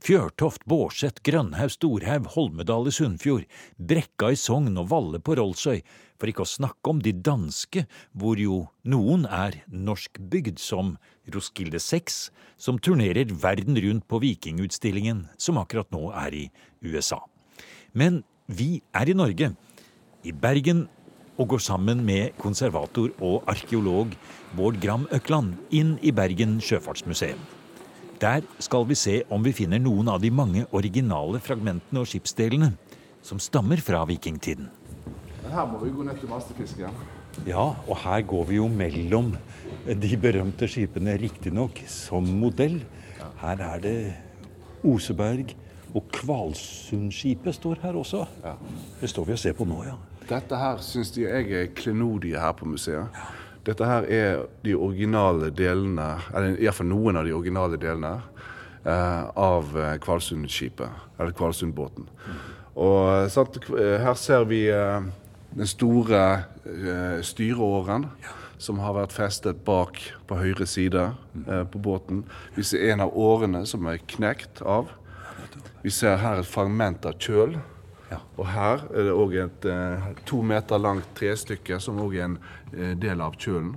Fjørtoft, 0.06 0.66
Bårset, 0.70 1.22
Grønhaug, 1.26 1.72
Storhaug, 1.72 2.28
Holmedal 2.36 2.90
i 2.92 2.94
Sunnfjord, 2.94 3.48
Brekka 3.80 4.34
i 4.36 4.38
Sogn 4.38 4.76
og 4.78 4.92
Valle 4.92 5.22
på 5.24 5.38
Rollsøy, 5.40 5.80
for 6.20 6.30
ikke 6.30 6.44
å 6.44 6.52
snakke 6.52 6.92
om 6.92 7.00
de 7.02 7.16
danske, 7.26 7.86
hvor 8.12 8.38
jo 8.38 8.66
noen 8.84 9.26
er 9.26 9.62
norskbygd, 9.72 10.60
som 10.62 10.98
Roskilde 11.34 11.80
6, 11.82 12.20
som 12.62 12.78
turnerer 12.78 13.32
verden 13.32 13.80
rundt 13.82 14.06
på 14.12 14.20
Vikingutstillingen, 14.22 15.26
som 15.42 15.58
akkurat 15.64 15.90
nå 15.96 16.12
er 16.14 16.36
i 16.38 16.46
USA. 16.84 17.24
Men 17.96 18.22
vi 18.46 18.84
er 18.94 19.10
i 19.10 19.18
Norge, 19.18 19.56
i 20.26 20.34
Bergen, 20.34 20.88
og 21.38 21.50
går 21.52 21.62
sammen 21.64 22.04
med 22.08 22.36
konservator 22.40 23.12
og 23.20 23.44
arkeolog 23.52 24.14
Bård 24.56 24.80
Gram 24.80 25.04
Økland 25.14 25.56
inn 25.76 25.98
i 26.02 26.14
Bergen 26.16 26.58
sjøfartsmuseum. 26.64 27.42
Der 28.22 28.46
skal 28.64 28.86
vi 28.88 28.96
se 28.96 29.18
om 29.30 29.44
vi 29.44 29.52
finner 29.56 29.82
noen 29.84 30.08
av 30.08 30.22
de 30.24 30.32
mange 30.32 30.64
originale 30.72 31.42
fragmentene 31.44 32.00
og 32.00 32.08
skipsdelene 32.08 32.72
som 33.26 33.42
stammer 33.44 33.82
fra 33.84 34.06
vikingtiden. 34.08 34.70
Her 35.52 35.68
må 35.68 35.82
vi 35.84 35.92
gå 35.92 36.06
ned 36.08 36.22
til 36.22 36.32
mastefisken. 36.32 36.96
Ja, 37.44 37.74
og 37.76 37.98
her 38.06 38.24
går 38.24 38.48
vi 38.48 38.62
jo 38.62 38.70
mellom 38.72 39.34
de 39.86 40.18
berømte 40.18 40.70
skipene, 40.72 41.18
riktignok 41.20 41.82
som 41.92 42.24
modell. 42.40 42.80
Her 43.42 43.60
er 43.74 43.84
det 43.84 43.98
Oseberg 44.88 45.52
og 45.96 46.10
Kvalsundskipet 46.12 47.56
står 47.56 47.80
her 47.86 47.96
også. 47.96 48.26
Det 49.00 49.10
står 49.10 49.30
vi 49.30 49.36
og 49.38 49.40
ser 49.40 49.56
på 49.56 49.68
nå, 49.68 49.80
ja. 49.88 49.96
Dette 50.26 50.58
her 50.58 50.80
syns 50.84 51.14
jeg 51.18 51.52
er 51.54 51.70
klenodiet 51.78 52.42
her 52.42 52.56
på 52.58 52.68
museet. 52.68 53.20
Dette 53.66 53.88
her 53.88 54.06
er 54.12 54.44
de 54.66 54.76
originale 54.78 55.52
delene, 55.56 56.16
eller 56.34 56.58
iallfall 56.62 56.90
noen 56.90 57.18
av 57.18 57.26
de 57.26 57.34
originale 57.34 57.80
delene, 57.82 58.18
eh, 58.84 59.24
av 59.42 59.72
eh, 59.78 59.96
Kvalsundskipet, 60.04 61.06
eller 61.18 61.34
Kvalsundbåten. 61.38 62.10
Og 62.76 63.00
eh, 63.14 63.30
sant, 63.34 63.58
eh, 63.74 63.96
her 64.04 64.18
ser 64.20 64.46
vi 64.50 64.66
eh, 64.70 65.08
den 65.56 65.70
store 65.70 66.26
eh, 66.66 67.22
styreåren 67.26 68.10
som 68.62 68.80
har 68.84 68.96
vært 68.98 69.16
festet 69.16 69.64
bak 69.66 69.98
på 70.28 70.38
høyre 70.40 70.68
side 70.70 71.08
eh, 71.46 71.64
på 71.72 71.82
båten. 71.82 72.24
Vi 72.58 72.66
ser 72.68 72.92
en 72.92 73.06
av 73.08 73.16
årene 73.18 73.66
som 73.70 73.88
er 73.90 74.04
knekt 74.04 74.62
av. 74.62 74.92
Vi 75.86 75.94
ser 75.94 76.18
her 76.18 76.42
et 76.42 76.50
fragment 76.50 77.06
av 77.06 77.20
kjøl. 77.22 77.60
Ja. 78.10 78.18
Og 78.38 78.48
her 78.50 78.86
er 78.90 79.06
det 79.06 79.14
òg 79.14 79.36
et 79.38 79.66
eh, 79.70 80.08
to 80.26 80.40
meter 80.46 80.82
langt 80.82 81.12
trestykke 81.18 81.78
som 81.82 82.00
òg 82.02 82.16
er 82.18 82.26
en 82.26 82.40
eh, 82.74 82.96
del 82.98 83.22
av 83.22 83.38
kjølen. 83.38 83.76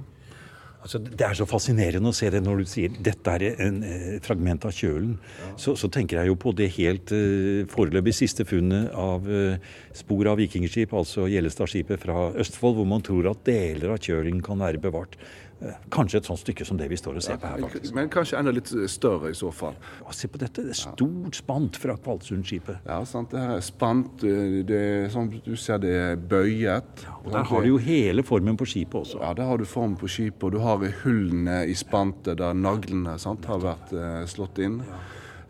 Altså, 0.79 1.01
det 1.03 1.25
er 1.27 1.35
så 1.35 1.45
fascinerende 1.49 2.13
å 2.13 2.15
se 2.15 2.29
det 2.31 2.39
når 2.45 2.61
du 2.63 2.69
sier 2.71 2.93
dette 3.05 3.33
er 3.35 3.59
en 3.65 3.81
eh, 3.85 4.15
fragment 4.25 4.63
av 4.69 4.73
kjølen. 4.73 5.17
Så, 5.59 5.75
så 5.77 5.91
tenker 5.93 6.21
jeg 6.21 6.31
jo 6.31 6.37
på 6.41 6.55
det 6.57 6.71
helt 6.79 7.13
eh, 7.13 7.67
foreløpig 7.69 8.15
siste 8.17 8.47
funnet 8.49 8.95
av 8.97 9.27
eh, 9.29 9.59
spor 9.99 10.31
av 10.33 10.39
vikingskip, 10.41 10.95
altså 10.97 11.27
Gjellestadskipet 11.29 12.01
fra 12.07 12.31
Østfold, 12.41 12.79
hvor 12.79 12.89
man 12.89 13.05
tror 13.05 13.29
at 13.35 13.45
deler 13.49 13.97
av 13.97 14.01
kjølen 14.01 14.41
kan 14.45 14.65
være 14.65 14.81
bevart. 14.81 15.19
Eh, 15.61 15.75
kanskje 15.91 16.21
et 16.21 16.29
sånt 16.29 16.39
stykke 16.39 16.65
som 16.67 16.79
det 16.79 16.87
vi 16.91 16.97
står 16.99 17.17
og 17.19 17.25
ser 17.25 17.39
på 17.43 17.49
her, 17.51 17.63
faktisk. 17.65 17.95
Men 17.97 18.11
kanskje 18.13 18.39
enda 18.39 18.53
litt 18.55 18.71
større 18.91 19.33
i 19.33 19.39
så 19.39 19.51
fall. 19.55 19.75
Og 20.05 20.15
se 20.15 20.31
på 20.31 20.39
dette, 20.39 20.63
det 20.63 20.75
er 20.77 20.79
stort 20.79 21.39
spant 21.41 21.79
fra 21.83 21.97
Kvalsundskipet. 21.99 22.85
Ja, 22.87 23.01
sant? 23.09 23.33
Det 23.35 23.43
her 23.43 23.57
er 23.57 23.65
spant, 23.67 24.23
eh, 24.23 24.61
det 24.69 24.79
er, 24.79 25.09
som 25.11 25.27
du 25.31 25.57
ser 25.59 25.83
det 25.83 25.95
er 25.97 26.17
bøyet. 26.17 27.05
Og 27.25 27.33
der 27.35 27.43
har 27.51 27.67
du 27.67 27.73
jo 27.73 27.79
hele 27.83 28.23
formen 28.23 28.57
på 28.57 28.69
skipet 28.71 29.01
også. 29.03 29.19
Ja, 29.23 29.33
der 29.35 29.51
har 29.51 29.59
du 29.59 29.67
formen 29.67 29.99
på 29.99 30.07
skipet, 30.07 30.45
og 30.45 30.53
du 30.55 30.59
har 30.63 30.85
hullene 31.03 31.65
i 31.67 31.75
spantet 31.75 32.39
der 32.39 32.55
naglene 32.55 33.19
sant, 33.19 33.45
har 33.51 33.59
vært 33.59 33.93
eh, 33.93 34.27
slått 34.31 34.63
inn. 34.63 34.83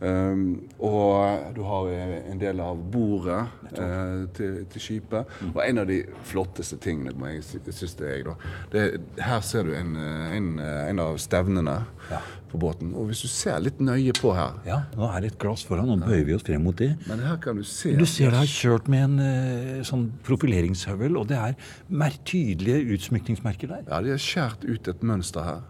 Um, 0.00 0.42
og 0.78 1.48
du 1.56 1.62
har 1.66 1.88
en 2.30 2.38
del 2.38 2.60
av 2.62 2.78
bordet 2.92 3.40
uh, 3.74 4.28
til, 4.36 4.60
til 4.70 4.82
skipet. 4.84 5.26
Mm. 5.42 5.48
Og 5.56 5.62
en 5.64 5.80
av 5.82 5.88
de 5.90 5.96
flotteste 6.28 6.78
tingene, 6.82 7.14
må 7.18 7.32
jeg 7.32 7.42
synes 7.74 7.96
det 7.98 8.06
er 8.06 8.12
jeg, 8.20 8.26
da. 8.28 8.34
Det, 8.70 8.84
her 9.26 9.40
ser 9.42 9.66
du 9.66 9.72
en, 9.74 9.96
en, 9.98 10.52
en 10.62 11.02
av 11.02 11.18
stevnene 11.22 11.80
Ja. 12.08 12.20
på 12.48 12.56
båten. 12.62 12.94
Og 12.96 13.10
hvis 13.10 13.20
du 13.26 13.28
ser 13.28 13.58
litt 13.60 13.80
nøye 13.84 14.14
på 14.16 14.30
her 14.32 14.54
Ja, 14.64 14.78
nå 14.96 15.08
er 15.10 15.20
det 15.20 15.32
et 15.34 15.38
glass 15.42 15.66
foran, 15.68 15.90
nå 15.90 16.06
bøyer 16.06 16.24
vi 16.24 16.36
oss 16.38 16.46
frem 16.46 16.62
mot 16.64 16.78
det. 16.78 16.94
Men 17.08 17.20
her 17.26 17.36
kan 17.42 17.58
du 17.58 17.64
se 17.68 17.92
Du 17.98 18.06
ser 18.08 18.30
det 18.32 18.44
er 18.46 18.48
kjørt 18.52 18.88
med 18.88 19.04
en 19.04 19.18
uh, 19.18 19.82
sånn 19.84 20.06
profileringshøvel, 20.24 21.18
og 21.20 21.26
det 21.32 21.36
er 21.42 21.58
mer 21.90 22.14
tydelige 22.24 22.94
utsmykningsmerker 22.96 23.74
der. 23.74 23.82
Ja, 23.90 24.00
de 24.06 24.14
har 24.14 24.22
skjært 24.22 24.64
ut 24.64 24.88
et 24.94 25.02
mønster 25.04 25.44
her. 25.44 25.66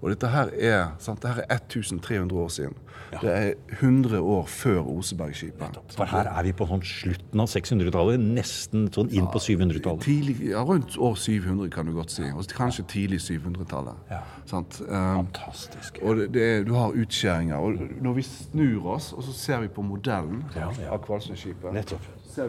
Og 0.00 0.10
dette 0.14 0.28
her 0.32 0.48
er, 0.56 0.94
sant, 1.02 1.20
dette 1.20 1.34
her 1.36 1.42
er 1.44 1.58
1300 1.60 2.32
år 2.40 2.48
siden. 2.48 2.76
Det 3.10 3.30
er 3.34 3.54
100 3.80 4.20
år 4.22 4.44
før 4.46 4.78
Osebergskipet. 4.92 5.78
For 5.96 6.06
her 6.08 6.28
er 6.30 6.46
vi 6.46 6.52
på 6.56 6.66
sånn 6.70 6.82
slutten 6.86 7.42
av 7.42 7.48
600-tallet, 7.50 8.22
nesten 8.22 8.86
sånn 8.94 9.10
inn 9.10 9.26
på 9.32 9.42
700-tallet. 9.42 10.06
Ja, 10.46 10.62
rundt 10.66 10.94
år 10.96 11.18
700 11.18 11.72
kan 11.74 11.90
du 11.90 11.94
godt 11.96 12.14
si. 12.14 12.22
Og 12.30 12.46
kanskje 12.54 12.86
tidlig 12.92 13.18
700-tallet. 13.26 13.98
Ja. 14.12 14.22
Sant? 14.50 14.78
Um, 14.86 15.26
Fantastisk. 15.26 15.98
og 16.02 16.22
det, 16.22 16.28
det, 16.38 16.46
du 16.70 16.72
har 16.78 16.94
utskjæringer. 16.94 17.56
Og 17.58 17.82
når 18.00 18.16
vi 18.20 18.26
snur 18.30 18.86
oss, 18.94 19.10
og 19.12 19.26
så 19.26 19.34
ser 19.36 19.60
vi 19.66 19.72
på 19.74 19.82
modellen 19.84 20.44
Ja, 20.56 20.70
ja. 20.78 20.92
av 20.94 21.02
Kvalsøyskipet, 21.04 21.74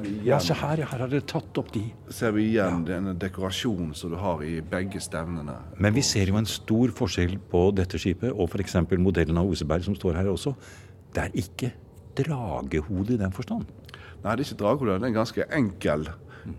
Vi 0.01 0.11
Ja, 0.27 0.37
se 0.39 0.53
her, 0.53 0.77
ja, 0.77 0.85
her 0.91 0.99
har 1.03 1.09
dere 1.09 1.25
tatt 1.25 1.57
opp 1.57 1.71
de. 1.73 1.81
ser 2.09 2.31
vi 2.35 2.43
igjen 2.51 2.83
denne 2.85 3.13
dekorasjonen 3.17 3.93
som 3.97 4.11
du 4.11 4.17
har 4.21 4.43
i 4.45 4.59
begge 4.61 5.01
stevnene. 5.01 5.55
Men 5.79 5.93
vi 5.95 6.01
ser 6.05 6.29
jo 6.29 6.37
en 6.37 6.45
stor 6.45 6.93
forskjell 6.93 7.37
på 7.51 7.63
dette 7.75 7.97
skipet 7.97 8.31
og 8.31 8.49
f.eks. 8.49 8.75
modellen 8.97 9.37
av 9.41 9.49
Oseberg 9.49 9.83
som 9.83 9.95
står 9.97 10.19
her 10.21 10.29
også. 10.29 10.53
Det 11.13 11.23
er 11.23 11.31
ikke 11.33 11.71
dragehode 12.15 13.15
i 13.15 13.17
den 13.17 13.31
forstand. 13.31 13.65
Nei, 14.23 14.35
det 14.35 14.45
er 14.45 14.49
ikke 14.51 14.61
dragehode. 14.63 14.99
Det 14.99 15.03
er 15.03 15.11
en 15.13 15.19
ganske 15.19 15.45
enkel 15.57 16.07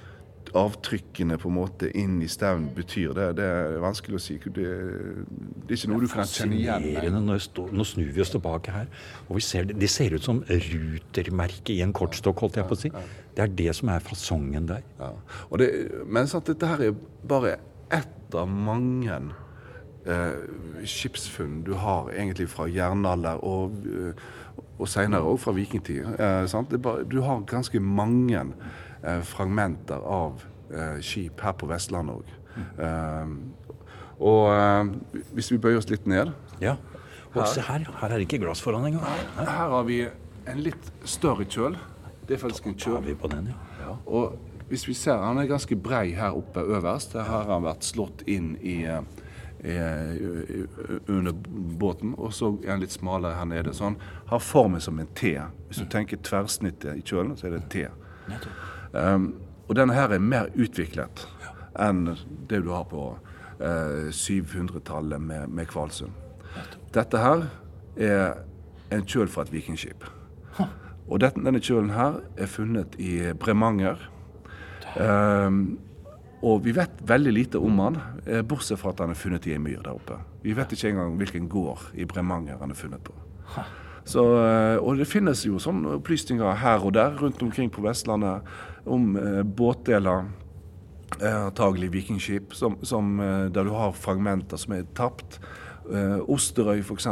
avtrykkene 0.56 1.36
på 1.42 1.50
en 1.50 1.56
måte 1.58 1.90
inn 2.00 2.18
i 2.24 2.28
stevn 2.32 2.70
betyr, 2.76 3.12
det, 3.18 3.26
det 3.40 3.46
er 3.46 3.78
vanskelig 3.84 4.18
å 4.20 4.24
si. 4.24 4.38
Det, 4.46 4.54
det 4.56 5.74
er 5.74 5.78
ikke 5.78 5.92
noe 5.92 6.04
du 6.04 6.08
kan 6.12 6.30
kjenne 6.30 6.58
igjen. 6.58 6.88
Fascinerende. 6.96 7.22
Nå, 7.28 7.68
nå 7.80 7.86
snur 7.88 8.12
vi 8.16 8.24
oss 8.24 8.32
tilbake 8.34 8.74
her, 8.76 8.88
og 9.28 9.36
vi 9.40 9.44
ser, 9.46 9.68
det- 9.70 9.78
de 9.82 9.90
ser 9.92 10.16
ut 10.16 10.24
som 10.26 10.40
rutermerke 10.48 11.76
i 11.76 11.82
en 11.86 11.94
kortstokk, 11.96 12.46
holdt 12.46 12.60
jeg 12.62 12.70
på 12.70 12.78
å 12.78 12.82
si. 12.86 12.92
Det 13.36 13.44
er 13.46 13.56
det 13.64 13.74
som 13.76 13.92
er 13.92 14.00
fasongen 14.06 14.68
der. 14.72 14.84
Ja. 15.00 15.12
Det, 15.60 15.70
men 16.08 16.28
sant, 16.32 16.48
dette 16.48 16.70
her 16.72 16.86
er 16.90 16.96
bare 17.28 17.58
ett 17.94 18.36
av 18.36 18.48
mange 18.50 19.20
eh, 20.06 20.40
skipsfunn 20.88 21.62
du 21.68 21.74
har 21.82 22.10
egentlig 22.14 22.48
fra 22.52 22.68
jernalder 22.72 23.40
og, 23.46 23.76
eh, 23.86 24.26
og 24.80 24.88
senere 24.92 25.24
òg 25.28 25.40
fra 25.44 25.54
vikingtid. 25.56 26.04
Eh, 26.16 26.44
er 26.46 27.06
du 27.10 27.22
har 27.26 27.44
ganske 27.50 27.80
mange 27.80 28.42
fragmenter 29.28 30.02
av 30.02 30.44
eh, 30.74 30.98
skip 31.06 31.42
her 31.46 31.56
på 31.60 31.70
Vestlandet 31.70 32.16
òg. 32.16 32.34
og 34.20 34.44
eh, 34.56 35.24
hvis 35.36 35.52
vi 35.52 35.62
bøyer 35.62 35.82
oss 35.82 35.90
litt 35.92 36.08
ned 36.08 36.34
Ja. 36.64 36.78
Og 37.36 37.48
se 37.52 37.62
her, 37.68 37.84
her 38.00 38.08
er 38.08 38.16
det 38.16 38.30
ikke 38.30 38.40
glass 38.46 38.62
foran 38.64 38.86
engang. 38.88 39.04
Her 39.36 39.50
Her 39.50 39.70
har 39.76 39.84
vi 39.84 40.06
en 40.48 40.62
litt 40.64 40.92
større 41.04 41.44
kjøl. 41.44 41.76
Det 42.28 42.38
er 42.38 42.42
faktisk 42.42 42.66
en 42.66 42.76
er 42.76 42.80
kjøl. 42.80 43.02
vi 43.06 43.14
på 43.14 43.28
den, 43.28 43.50
ja. 43.84 43.96
Og 44.06 44.38
hvis 44.70 44.88
vi 44.88 44.94
ser, 44.94 45.18
han 45.22 45.38
er 45.38 45.46
ganske 45.46 45.76
brei 45.76 46.14
her 46.16 46.32
oppe 46.38 46.64
øverst. 46.64 47.14
Her 47.14 47.28
har 47.28 47.52
han 47.52 47.64
vært 47.64 47.84
slått 47.84 48.24
inn 48.28 48.56
i, 48.62 48.84
eh, 48.86 49.02
i, 49.64 49.76
i, 49.76 50.66
under 51.08 51.34
båten. 51.80 52.16
Og 52.18 52.34
så 52.34 52.56
er 52.64 52.72
han 52.72 52.80
litt 52.80 52.96
smalere 52.96 53.36
her 53.36 53.46
nede. 53.46 53.74
Så 53.74 53.84
han 53.84 54.00
har 54.32 54.40
formen 54.40 54.82
som 54.82 55.00
en 55.00 55.12
T. 55.16 55.36
Hvis 55.68 55.84
du 55.84 55.90
tenker 55.92 56.18
tverrsnittet 56.18 56.96
i 56.98 57.04
kjølen, 57.06 57.36
så 57.38 57.48
er 57.48 57.58
det 57.58 57.62
en 57.64 57.70
T. 57.70 57.86
Um, 58.96 59.34
og 59.68 59.76
denne 59.76 59.96
her 59.98 60.14
er 60.14 60.24
mer 60.24 60.52
utviklet 60.56 61.26
enn 61.82 62.06
det 62.50 62.62
du 62.64 62.72
har 62.72 62.86
på 62.88 63.08
uh, 63.18 64.08
700-tallet 64.14 65.22
med, 65.22 65.50
med 65.52 65.68
Kvalsund. 65.68 66.14
Dette 66.96 67.20
her 67.20 67.48
er 68.00 68.38
en 68.96 69.04
kjøl 69.04 69.28
fra 69.32 69.44
et 69.44 69.52
vikingskip. 69.52 70.06
Og 71.06 71.20
dette, 71.22 71.42
denne 71.44 71.62
kjølen 71.62 71.92
her 71.94 72.22
er 72.40 72.50
funnet 72.50 72.96
i 73.02 73.18
Bremanger. 73.38 74.00
Um, 74.96 75.76
og 76.46 76.62
vi 76.66 76.74
vet 76.76 77.02
veldig 77.08 77.34
lite 77.34 77.60
om 77.62 77.80
han, 77.80 77.98
eh, 78.26 78.42
bortsett 78.42 78.80
fra 78.80 78.92
at 78.92 79.00
han 79.00 79.10
er 79.10 79.18
funnet 79.18 79.48
i 79.48 79.54
ei 79.56 79.58
myr 79.58 79.82
der 79.82 79.96
oppe. 79.96 80.20
Vi 80.44 80.54
vet 80.54 80.72
ikke 80.72 80.90
engang 80.90 81.18
hvilken 81.18 81.50
gård 81.50 81.90
i 81.94 82.06
Bremanger 82.06 82.60
han 82.60 82.72
er 82.72 82.76
funnet 82.76 83.04
på. 83.04 83.14
Så, 84.06 84.22
eh, 84.22 84.78
og 84.78 84.98
det 84.98 85.08
finnes 85.08 85.46
jo 85.46 85.58
sånne 85.58 85.98
opplysninger 85.98 86.56
her 86.62 86.86
og 86.86 86.94
der 86.94 87.18
rundt 87.18 87.42
omkring 87.42 87.72
på 87.72 87.82
Vestlandet 87.82 88.42
om 88.86 89.16
eh, 89.18 89.44
båtdeler, 89.44 90.26
eh, 91.22 91.46
antagelig 91.46 91.90
vikingskip, 91.92 92.54
som, 92.54 92.78
som, 92.86 93.20
eh, 93.20 93.46
der 93.50 93.64
du 93.64 93.72
har 93.76 93.92
fragmenter 93.98 94.58
som 94.62 94.74
er 94.78 94.86
tapt. 94.98 95.40
Eh, 95.92 96.18
Osterøy 96.32 96.80
f.eks. 96.82 97.08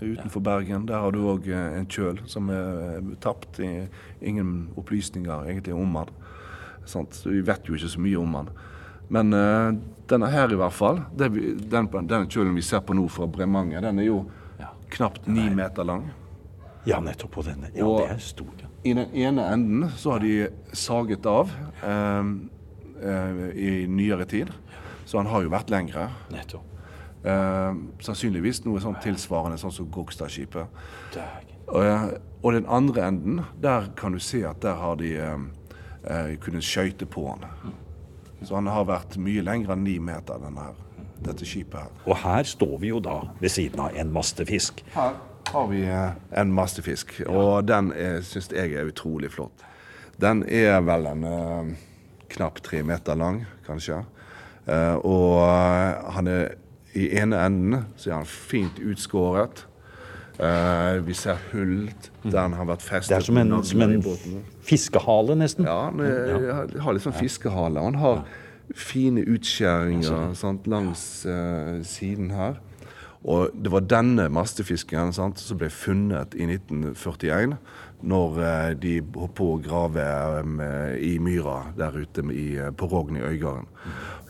utenfor 0.00 0.40
Bergen. 0.40 0.86
Der 0.88 1.00
har 1.04 1.12
du 1.12 1.18
òg 1.28 1.48
en 1.52 1.86
kjøl 1.86 2.20
som 2.28 2.48
er 2.50 3.02
tapt. 3.20 3.60
I, 3.60 3.88
ingen 4.22 4.70
opplysninger 4.76 5.48
egentlig 5.50 5.74
om 5.76 5.92
den. 5.98 6.14
Så 6.86 7.04
vi 7.26 7.40
vet 7.42 7.66
jo 7.68 7.74
ikke 7.76 7.90
så 7.92 8.00
mye 8.00 8.16
om 8.22 8.32
den. 8.38 8.48
Men 9.08 9.32
eh, 9.36 9.72
denne 10.10 10.30
her 10.32 10.50
i 10.52 10.58
hvert 10.58 10.74
fall, 10.74 11.02
det 11.16 11.28
vi, 11.34 11.52
den, 11.60 11.88
denne 11.92 12.26
kjølen 12.30 12.56
vi 12.56 12.62
ser 12.64 12.80
på 12.86 12.94
nå 12.96 13.04
fra 13.12 13.26
Bremanger, 13.30 13.84
den 13.84 14.00
er 14.02 14.08
jo 14.08 14.24
knapt 14.90 15.26
ni 15.26 15.48
meter 15.50 15.84
lang. 15.84 16.04
Ja, 16.86 17.00
nettopp 17.02 17.32
på 17.34 17.42
denne. 17.42 17.68
Ja, 17.74 17.84
Og- 17.84 18.00
det 18.04 18.12
er 18.14 18.18
stort. 18.22 18.60
Ja. 18.62 18.68
I 18.86 18.94
den 18.94 19.10
ene 19.18 19.42
enden 19.50 19.90
så 19.98 20.14
har 20.14 20.22
de 20.22 20.48
saget 20.76 21.26
av 21.26 21.50
eh, 21.82 22.28
eh, 23.02 23.42
i 23.56 23.70
nyere 23.90 24.26
tid. 24.30 24.52
Så 25.06 25.18
han 25.18 25.30
har 25.30 25.42
jo 25.42 25.50
vært 25.50 25.72
lengre. 25.74 26.08
Eh, 27.26 27.80
sannsynligvis 28.06 28.62
noe 28.66 28.82
sånn 28.82 28.98
tilsvarende 29.02 29.58
sånn 29.58 29.74
som 29.74 29.90
Gokstadskipet. 29.90 30.78
Og, 31.66 32.14
og 32.42 32.54
den 32.54 32.70
andre 32.70 33.08
enden, 33.08 33.42
der 33.62 33.90
kan 33.98 34.14
du 34.14 34.22
se 34.22 34.44
at 34.46 34.62
der 34.62 34.78
har 34.78 34.98
de 35.02 35.16
eh, 35.18 35.36
eh, 36.06 36.32
kunnet 36.42 36.66
skøyte 36.66 37.10
på 37.10 37.26
han. 37.32 37.46
Så 38.44 38.54
han 38.54 38.70
har 38.70 38.86
vært 38.86 39.18
mye 39.18 39.42
lengre 39.42 39.74
enn 39.74 39.86
ni 39.86 39.98
meter, 39.98 40.38
denne 40.42 40.70
dette 41.26 41.46
skipet 41.48 41.80
her. 41.80 41.94
Og 42.06 42.20
her 42.22 42.46
står 42.46 42.76
vi 42.82 42.92
jo 42.92 43.00
da 43.02 43.22
ved 43.40 43.50
siden 43.50 43.80
av 43.82 43.96
en 43.98 44.12
mastefisk. 44.14 44.84
Her 44.94 45.16
har 45.52 45.70
vi 45.70 45.84
eh, 45.86 46.40
en 46.40 46.52
masterfisk. 46.52 47.20
og 47.26 47.68
den 47.68 47.92
syns 48.22 48.50
jeg 48.52 48.74
er 48.74 48.90
utrolig 48.90 49.30
flott. 49.32 49.64
Den 50.20 50.44
er 50.48 50.80
vel 50.84 51.06
en 51.10 51.24
eh, 51.28 51.72
knapt 52.32 52.64
tre 52.64 52.82
meter 52.82 53.18
lang, 53.18 53.44
kanskje. 53.66 54.02
Eh, 54.66 54.96
og 55.04 55.42
han 56.16 56.30
er 56.30 56.54
i 56.96 57.10
ene 57.20 57.38
enden 57.44 57.82
så 57.96 58.10
er 58.10 58.20
han 58.22 58.28
fint 58.28 58.78
utskåret. 58.80 59.66
Uh, 60.36 61.00
vi 61.06 61.14
ser 61.16 61.38
hull 61.48 61.86
der 62.20 62.42
han 62.42 62.52
har 62.58 62.66
vært 62.68 62.82
festet. 62.84 63.08
Det 63.08 63.16
er 63.16 63.24
som 63.24 63.38
en, 63.40 63.54
som 63.64 63.84
en 63.86 63.94
fiskehale, 64.68 65.32
nesten. 65.40 65.64
Ja, 65.64 65.86
han 65.88 66.02
er, 66.04 66.74
har 66.84 66.96
litt 66.96 67.06
sånn 67.06 67.16
fiskehale. 67.16 67.80
Han 67.80 67.96
har 68.02 68.20
fine 68.76 69.24
utskjæringer 69.24 70.34
sant, 70.36 70.68
langs 70.68 71.06
uh, 71.24 71.80
siden 71.88 72.34
her. 72.36 72.60
Og 73.26 73.50
det 73.58 73.72
var 73.74 73.86
denne 73.90 74.28
mastefisken 74.30 75.10
sant, 75.14 75.40
som 75.42 75.58
ble 75.58 75.66
funnet 75.72 76.36
i 76.38 76.46
1941, 76.46 77.56
når 78.06 78.36
eh, 78.44 78.68
de 78.78 78.92
holdt 79.16 79.34
på 79.38 79.48
å 79.54 79.60
grave 79.64 80.04
eh, 80.04 80.92
i 81.08 81.16
myra 81.22 81.72
der 81.78 81.96
ute 81.96 82.22
i, 82.30 82.44
eh, 82.60 82.70
på 82.70 82.86
Rogn 82.92 83.18
i 83.18 83.24
Øygarden. 83.26 83.66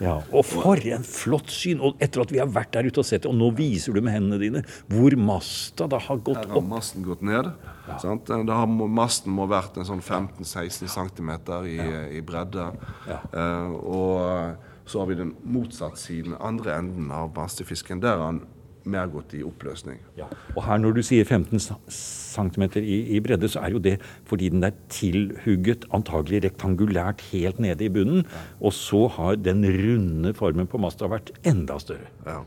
Ja, 0.00 0.14
og 0.30 0.46
for 0.48 0.80
en 0.80 1.04
flott 1.04 1.52
syn! 1.52 1.82
Og 1.84 2.00
etter 2.00 2.24
at 2.24 2.32
vi 2.32 2.40
har 2.40 2.48
vært 2.48 2.72
der 2.76 2.88
ute 2.88 3.02
og 3.02 3.08
sett 3.08 3.26
det, 3.26 3.32
og 3.32 3.36
nå 3.36 3.50
viser 3.58 3.96
du 3.96 4.00
med 4.00 4.16
hendene 4.16 4.40
dine 4.40 4.64
hvor 4.92 5.16
masta 5.20 5.90
da 5.92 6.00
har 6.00 6.22
gått 6.22 6.40
opp. 6.46 6.48
Her 6.48 6.56
har 6.56 6.68
masten 6.70 7.04
gått 7.04 7.26
ned. 7.26 7.52
Sant? 8.00 8.32
Da 8.48 8.62
har 8.62 8.70
masten 8.70 9.34
må 9.34 9.44
ha 9.44 9.58
vært 9.58 9.76
en 9.76 9.88
sånn 9.88 10.00
15-16 10.00 10.88
cm 10.88 11.34
i, 11.68 11.76
i 12.16 12.24
bredde. 12.24 12.70
Eh, 13.12 13.76
og 13.76 14.86
så 14.86 15.02
har 15.02 15.10
vi 15.10 15.18
den 15.18 15.34
motsatte 15.42 16.00
siden, 16.00 16.36
andre 16.40 16.78
enden 16.78 17.10
av 17.12 17.32
mastefisken. 17.36 18.00
Der 18.00 18.22
har 18.22 18.38
han 18.86 18.94
mer 18.94 19.10
gått 19.10 19.34
i 19.34 19.42
oppløsning. 19.46 19.98
Ja. 20.16 20.28
Og 20.54 20.62
her 20.66 20.80
når 20.80 20.96
du 20.96 21.02
sier 21.06 21.26
15 21.26 21.58
cm 21.90 22.64
i, 22.80 22.98
i 23.16 23.20
bredde, 23.20 23.48
så 23.50 23.62
er 23.64 23.74
jo 23.74 23.82
det 23.82 23.96
fordi 24.28 24.50
den 24.54 24.64
er 24.66 24.76
tilhugget 24.92 25.86
antagelig 25.94 26.44
rektangulært 26.46 27.24
helt 27.32 27.60
nede 27.62 27.86
i 27.86 27.92
bunnen. 27.92 28.26
Og 28.60 28.74
så 28.76 29.06
har 29.16 29.36
den 29.40 29.64
runde 29.66 30.34
formen 30.38 30.70
på 30.70 30.80
masta 30.82 31.10
vært 31.10 31.34
enda 31.46 31.78
større. 31.82 32.10
Ja. 32.26 32.42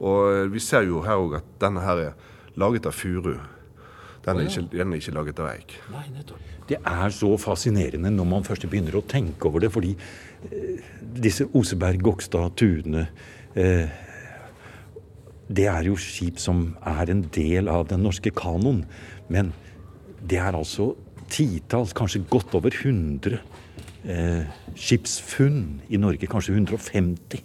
Og 0.00 0.32
eh, 0.32 0.46
vi 0.52 0.60
ser 0.60 0.86
jo 0.88 1.04
her 1.06 1.20
òg 1.22 1.38
at 1.40 1.52
denne 1.62 1.84
her 1.84 2.08
er 2.10 2.32
laget 2.60 2.88
av 2.88 2.96
furu. 2.96 3.36
Den 4.26 4.40
er, 4.42 4.48
ikke, 4.48 4.66
den 4.72 4.92
er 4.92 4.98
ikke 4.98 5.14
laget 5.14 5.38
av 5.38 5.52
eik. 5.52 5.76
Nei, 5.92 6.08
nettopp. 6.16 6.54
Det 6.66 6.80
er 6.82 7.12
så 7.14 7.28
fascinerende 7.38 8.10
når 8.10 8.26
man 8.26 8.46
først 8.46 8.64
begynner 8.66 8.96
å 8.98 9.04
tenke 9.06 9.46
over 9.46 9.62
det, 9.62 9.70
fordi 9.70 9.92
eh, 10.50 10.82
disse 11.22 11.46
Oseberg, 11.54 12.02
Gokstad, 12.02 12.56
Tune 12.58 13.06
eh, 13.54 14.02
Det 15.48 15.66
er 15.70 15.86
jo 15.86 15.94
skip 16.00 16.40
som 16.42 16.72
er 16.86 17.12
en 17.12 17.22
del 17.34 17.68
av 17.70 17.86
den 17.90 18.02
norske 18.06 18.32
kanoen. 18.34 18.84
Men 19.30 19.52
det 20.26 20.40
er 20.42 20.56
altså 20.58 20.94
titalls, 21.30 21.94
kanskje 21.96 22.24
godt 22.30 22.54
over 22.58 22.74
100 22.74 23.38
eh, 24.06 24.46
skipsfunn 24.74 25.80
i 25.88 26.00
Norge. 26.02 26.26
Kanskje 26.30 26.56
150. 26.56 27.44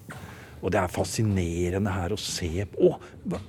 Og 0.61 0.73
det 0.73 0.81
er 0.81 0.93
fascinerende 0.93 1.93
her 1.93 2.13
å 2.13 2.19
se 2.21 2.65
på. 2.69 2.91
Å, 2.91 3.39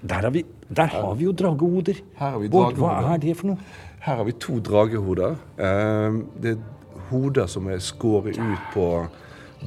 der, 0.00 0.26
har 0.26 0.34
vi, 0.34 0.44
der 0.68 0.90
har 0.94 1.14
vi 1.18 1.26
jo 1.28 1.36
dragehoder. 1.36 2.02
Her 2.18 2.36
har 2.36 2.42
vi 2.42 2.50
Bård, 2.50 2.78
Hva 2.78 3.14
er 3.14 3.22
det 3.22 3.36
for 3.38 3.52
noe? 3.52 3.70
Her 4.00 4.20
har 4.22 4.26
vi 4.26 4.36
to 4.40 4.58
dragehoder. 4.64 5.38
Eh, 5.60 6.20
Det 6.40 6.56
er 6.56 7.08
hoder 7.10 7.50
som 7.50 7.66
er 7.70 7.82
skåret 7.82 8.38
ut 8.38 8.68
på, 8.74 8.86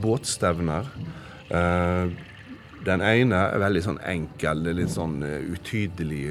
båtstevner. 0.04 0.88
Eh, 1.54 2.16
den 2.84 3.04
ene 3.06 3.40
er 3.48 3.62
veldig 3.64 3.82
sånn 3.86 4.00
enkel, 4.12 4.64
litt 4.76 4.92
sånn 4.92 5.22
eh, 5.24 5.44
utydelig 5.56 6.24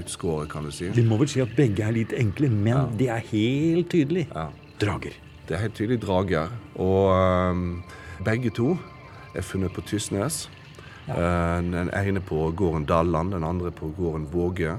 utskåret, 0.00 0.48
kan 0.52 0.66
du 0.66 0.72
si. 0.74 0.90
Vi 0.94 1.04
må 1.06 1.18
vel 1.18 1.30
si 1.30 1.42
at 1.42 1.54
begge 1.58 1.82
er 1.86 1.96
litt 1.96 2.14
enkle, 2.16 2.50
men 2.52 2.72
ja. 2.72 2.82
de 3.00 3.08
er 3.16 3.24
helt 3.32 3.90
tydelig 3.90 4.26
ja. 4.30 4.46
drager. 4.82 5.16
Det 5.46 5.56
er 5.56 5.64
helt 5.64 5.78
tydelig 5.78 6.00
drager. 6.02 6.52
Og 6.82 7.10
um, 7.10 7.66
begge 8.26 8.54
to 8.54 8.74
er 9.34 9.46
funnet 9.46 9.74
på 9.74 9.82
Tysnes. 9.86 10.46
Ja. 11.06 11.18
Uh, 11.18 11.58
den 11.62 11.90
ene 11.94 12.22
på 12.22 12.48
gården 12.54 12.86
Dalland, 12.86 13.34
den 13.34 13.46
andre 13.46 13.74
på 13.74 13.90
gården 13.98 14.30
Våge. 14.30 14.78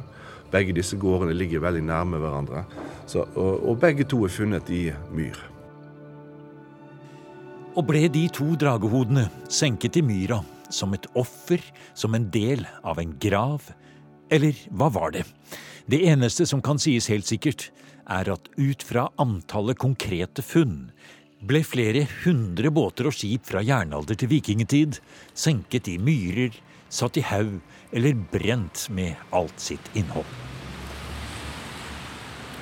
Begge 0.51 0.75
disse 0.75 0.95
gårdene 0.99 1.35
ligger 1.35 1.63
veldig 1.63 1.83
nærme 1.83 2.23
hverandre. 2.23 2.63
Så, 3.07 3.27
og, 3.35 3.67
og 3.67 3.79
begge 3.83 4.07
to 4.07 4.23
er 4.23 4.31
funnet 4.31 4.71
i 4.71 4.85
myr. 5.11 5.39
Og 7.77 7.83
ble 7.85 8.07
de 8.09 8.29
to 8.33 8.55
dragehodene 8.59 9.27
senket 9.53 9.99
i 9.99 10.03
myra 10.07 10.39
som 10.69 10.93
et 10.93 11.07
offer, 11.15 11.61
som 11.93 12.15
en 12.15 12.29
del 12.33 12.65
av 12.83 12.99
en 13.01 13.13
grav? 13.19 13.71
Eller 14.31 14.57
hva 14.69 14.89
var 14.93 15.13
det? 15.15 15.25
Det 15.87 16.01
eneste 16.09 16.47
som 16.49 16.61
kan 16.63 16.79
sies 16.81 17.07
helt 17.11 17.27
sikkert, 17.27 17.69
er 18.07 18.31
at 18.31 18.49
ut 18.57 18.83
fra 18.83 19.07
antallet 19.19 19.79
konkrete 19.79 20.43
funn 20.43 20.89
ble 21.47 21.61
flere 21.67 22.05
hundre 22.23 22.71
båter 22.73 23.09
og 23.09 23.15
skip 23.15 23.45
fra 23.45 23.61
jernalder 23.61 24.17
til 24.17 24.31
vikingtid 24.31 24.99
senket 25.37 25.89
i 25.91 25.97
myrer, 26.01 26.55
satt 26.89 27.19
i 27.19 27.25
haug 27.27 27.59
eller 27.91 28.15
brent 28.31 28.87
med 28.89 29.15
alt 29.35 29.59
sitt 29.61 29.91
innhold. 29.93 30.27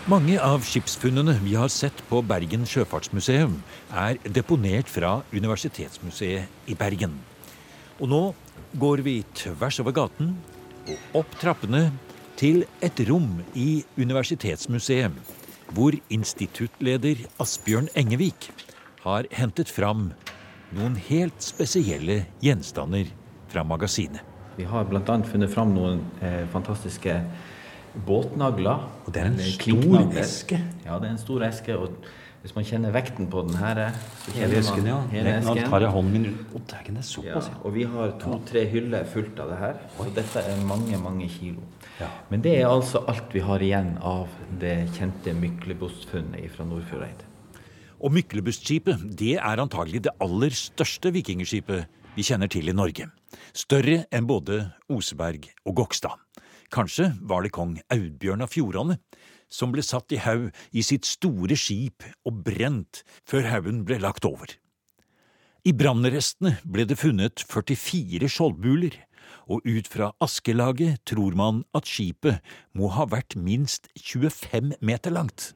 Mange 0.06 0.36
av 0.38 0.62
skipsfunnene 0.62 1.34
vi 1.41 1.56
har 1.58 1.72
sett 1.74 2.04
på 2.12 2.20
Bergen 2.22 2.68
sjøfartsmuseum, 2.70 3.56
er 3.89 4.20
deponert 4.30 4.91
fra 4.91 5.24
Universitetsmuseet 5.34 6.70
i 6.70 6.78
Bergen. 6.78 7.15
Og 8.03 8.12
nå 8.12 8.21
går 8.75 9.03
vi 9.05 9.21
tvers 9.38 9.79
over 9.79 9.95
gaten 9.95 10.34
og 10.86 11.21
opp 11.21 11.38
trappene 11.39 11.88
til 12.36 12.65
et 12.84 12.99
rom 13.08 13.39
i 13.55 13.86
Universitetsmuseet, 13.95 15.13
hvor 15.75 15.95
instituttleder 16.13 17.23
Asbjørn 17.41 17.88
Engevik 17.95 18.49
har 19.05 19.29
hentet 19.31 19.71
fram 19.71 20.10
noen 20.75 20.97
helt 21.08 21.39
spesielle 21.45 22.25
gjenstander 22.43 23.08
fra 23.51 23.63
magasinet. 23.63 24.21
Vi 24.55 24.67
har 24.67 24.88
bl.a. 24.88 25.15
funnet 25.27 25.51
fram 25.51 25.71
noen 25.75 26.03
eh, 26.23 26.43
fantastiske 26.51 27.15
båtnagler. 28.08 28.86
Og 29.05 29.15
det 29.15 29.23
er 29.23 29.31
en 29.31 29.39
stor 29.39 30.19
eske? 30.19 30.60
Ja, 30.86 30.99
det 30.99 31.10
er 31.10 31.13
en 31.15 31.21
stor 31.21 31.43
eske. 31.47 31.75
og 31.75 31.95
hvis 32.45 32.53
man 32.53 32.65
kjenner 32.67 32.91
vekten 32.93 33.25
på 33.34 33.41
den 33.47 33.55
her 33.58 33.79
Hele 34.36 34.60
esken, 34.60 34.86
ja. 34.86 34.99
Hele 35.10 35.31
esken. 35.39 35.47
Nå 35.58 35.69
tar 35.71 35.81
jeg 35.81 35.93
hånden 35.95 36.13
min 36.13 36.25
rundt. 36.27 36.51
Oh, 36.53 36.62
det 36.69 36.91
er 36.93 37.08
såpass, 37.08 37.47
ja. 37.49 37.58
Og 37.65 37.73
vi 37.73 37.88
har 37.89 38.12
to-tre 38.21 38.62
hyller 38.69 39.08
fullt 39.10 39.39
av 39.41 39.49
det 39.49 39.58
her. 39.63 39.79
Så 39.95 40.05
dette 40.13 40.43
er 40.51 40.62
mange, 40.69 40.99
mange 41.01 41.25
kilo. 41.34 41.63
Ja. 41.97 42.12
Men 42.29 42.43
det 42.45 42.53
er 42.60 42.69
altså 42.69 43.01
alt 43.10 43.34
vi 43.34 43.41
har 43.41 43.65
igjen 43.65 43.95
av 43.97 44.29
det 44.62 44.75
kjente 44.93 45.34
Myklebostfunnet 45.39 46.53
fra 46.53 46.67
Nordfjordeid. 46.69 47.25
Og 48.05 48.13
Myklebustskipet 48.13 49.08
det 49.17 49.39
er 49.39 49.65
antagelig 49.65 50.03
det 50.05 50.13
aller 50.21 50.53
største 50.53 51.10
vikingskipet 51.15 51.89
vi 52.13 52.29
kjenner 52.29 52.51
til 52.51 52.69
i 52.69 52.77
Norge. 52.77 53.10
Større 53.58 54.03
enn 54.13 54.29
både 54.29 54.67
Oseberg 54.93 55.49
og 55.65 55.81
Gokstad. 55.81 56.13
Kanskje 56.69 57.10
var 57.25 57.41
det 57.41 57.55
kong 57.58 57.79
Audbjørn 57.89 58.45
av 58.45 58.53
Fjordane 58.53 58.99
som 59.51 59.73
ble 59.73 59.84
satt 59.86 60.13
i 60.15 60.21
haug 60.21 60.49
i 60.71 60.84
sitt 60.86 61.08
store 61.08 61.58
skip 61.60 62.05
og 62.25 62.43
brent 62.47 63.03
før 63.27 63.49
haugen 63.51 63.84
ble 63.88 63.99
lagt 64.03 64.27
over. 64.27 64.47
I 65.65 65.73
brannrestene 65.73 66.60
ble 66.62 66.86
det 66.86 66.99
funnet 67.01 67.41
44 67.41 68.29
skjoldbuler, 68.29 68.99
og 69.49 69.65
ut 69.65 69.88
fra 69.89 70.12
askelaget 70.21 71.01
tror 71.10 71.34
man 71.38 71.63
at 71.77 71.89
skipet 71.89 72.41
må 72.77 72.91
ha 72.93 73.08
vært 73.10 73.34
minst 73.38 73.89
25 73.97 74.75
meter 74.86 75.13
langt. 75.13 75.53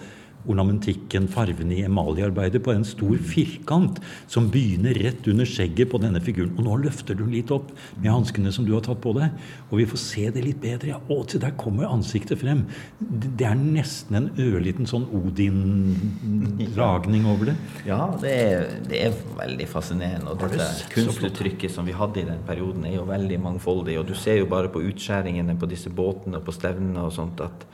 ornamentikken, 0.48 1.28
farvene 1.32 1.76
i 1.76 1.84
emaljearbeidet, 1.86 2.62
på 2.64 2.74
en 2.74 2.86
stor 2.86 3.16
firkant 3.28 4.00
som 4.30 4.48
begynner 4.52 4.96
rett 5.02 5.26
under 5.30 5.48
skjegget 5.48 5.90
på 5.92 6.00
denne 6.02 6.22
figuren. 6.24 6.54
Og 6.58 6.66
nå 6.66 6.78
løfter 6.86 7.18
du 7.18 7.24
den 7.24 7.36
litt 7.36 7.52
opp 7.54 7.70
med 7.98 8.10
hanskene 8.10 8.52
som 8.54 8.66
du 8.66 8.74
har 8.74 8.84
tatt 8.86 9.00
på 9.04 9.14
deg, 9.18 9.34
og 9.68 9.80
vi 9.80 9.88
får 9.88 10.02
se 10.02 10.26
det 10.34 10.44
litt 10.44 10.60
bedre. 10.62 10.94
Ja, 10.94 11.00
å, 11.08 11.20
til 11.28 11.42
der 11.42 11.54
kommer 11.60 11.90
ansiktet 11.90 12.42
frem. 12.42 12.64
Det 12.98 13.46
er 13.46 13.58
nesten 13.58 14.18
en 14.18 14.30
ørliten 14.40 14.88
sånn 14.88 15.06
Odin-dragning 15.18 17.28
over 17.28 17.52
det. 17.52 17.56
Ja, 17.88 18.00
det 18.22 18.32
er, 18.32 18.66
det 18.88 19.02
er 19.08 19.20
veldig 19.38 19.68
fascinerende. 19.70 20.32
Og 20.32 20.42
dette 20.42 20.88
kunstuttrykket 20.94 21.74
som 21.74 21.88
vi 21.88 21.96
hadde 21.96 22.22
i 22.22 22.28
den 22.28 22.42
perioden, 22.48 22.86
er 22.88 22.98
jo 22.98 23.06
veldig 23.08 23.38
mangfoldig. 23.44 23.98
Og 24.00 24.08
du 24.10 24.16
ser 24.18 24.40
jo 24.40 24.50
bare 24.50 24.72
på 24.72 24.82
utskjæringene 24.88 25.58
på 25.58 25.70
disse 25.70 25.92
båtene 25.92 26.40
og 26.40 26.48
på 26.48 26.56
stevnene 26.56 27.06
og 27.06 27.14
sånt 27.14 27.40
at 27.44 27.66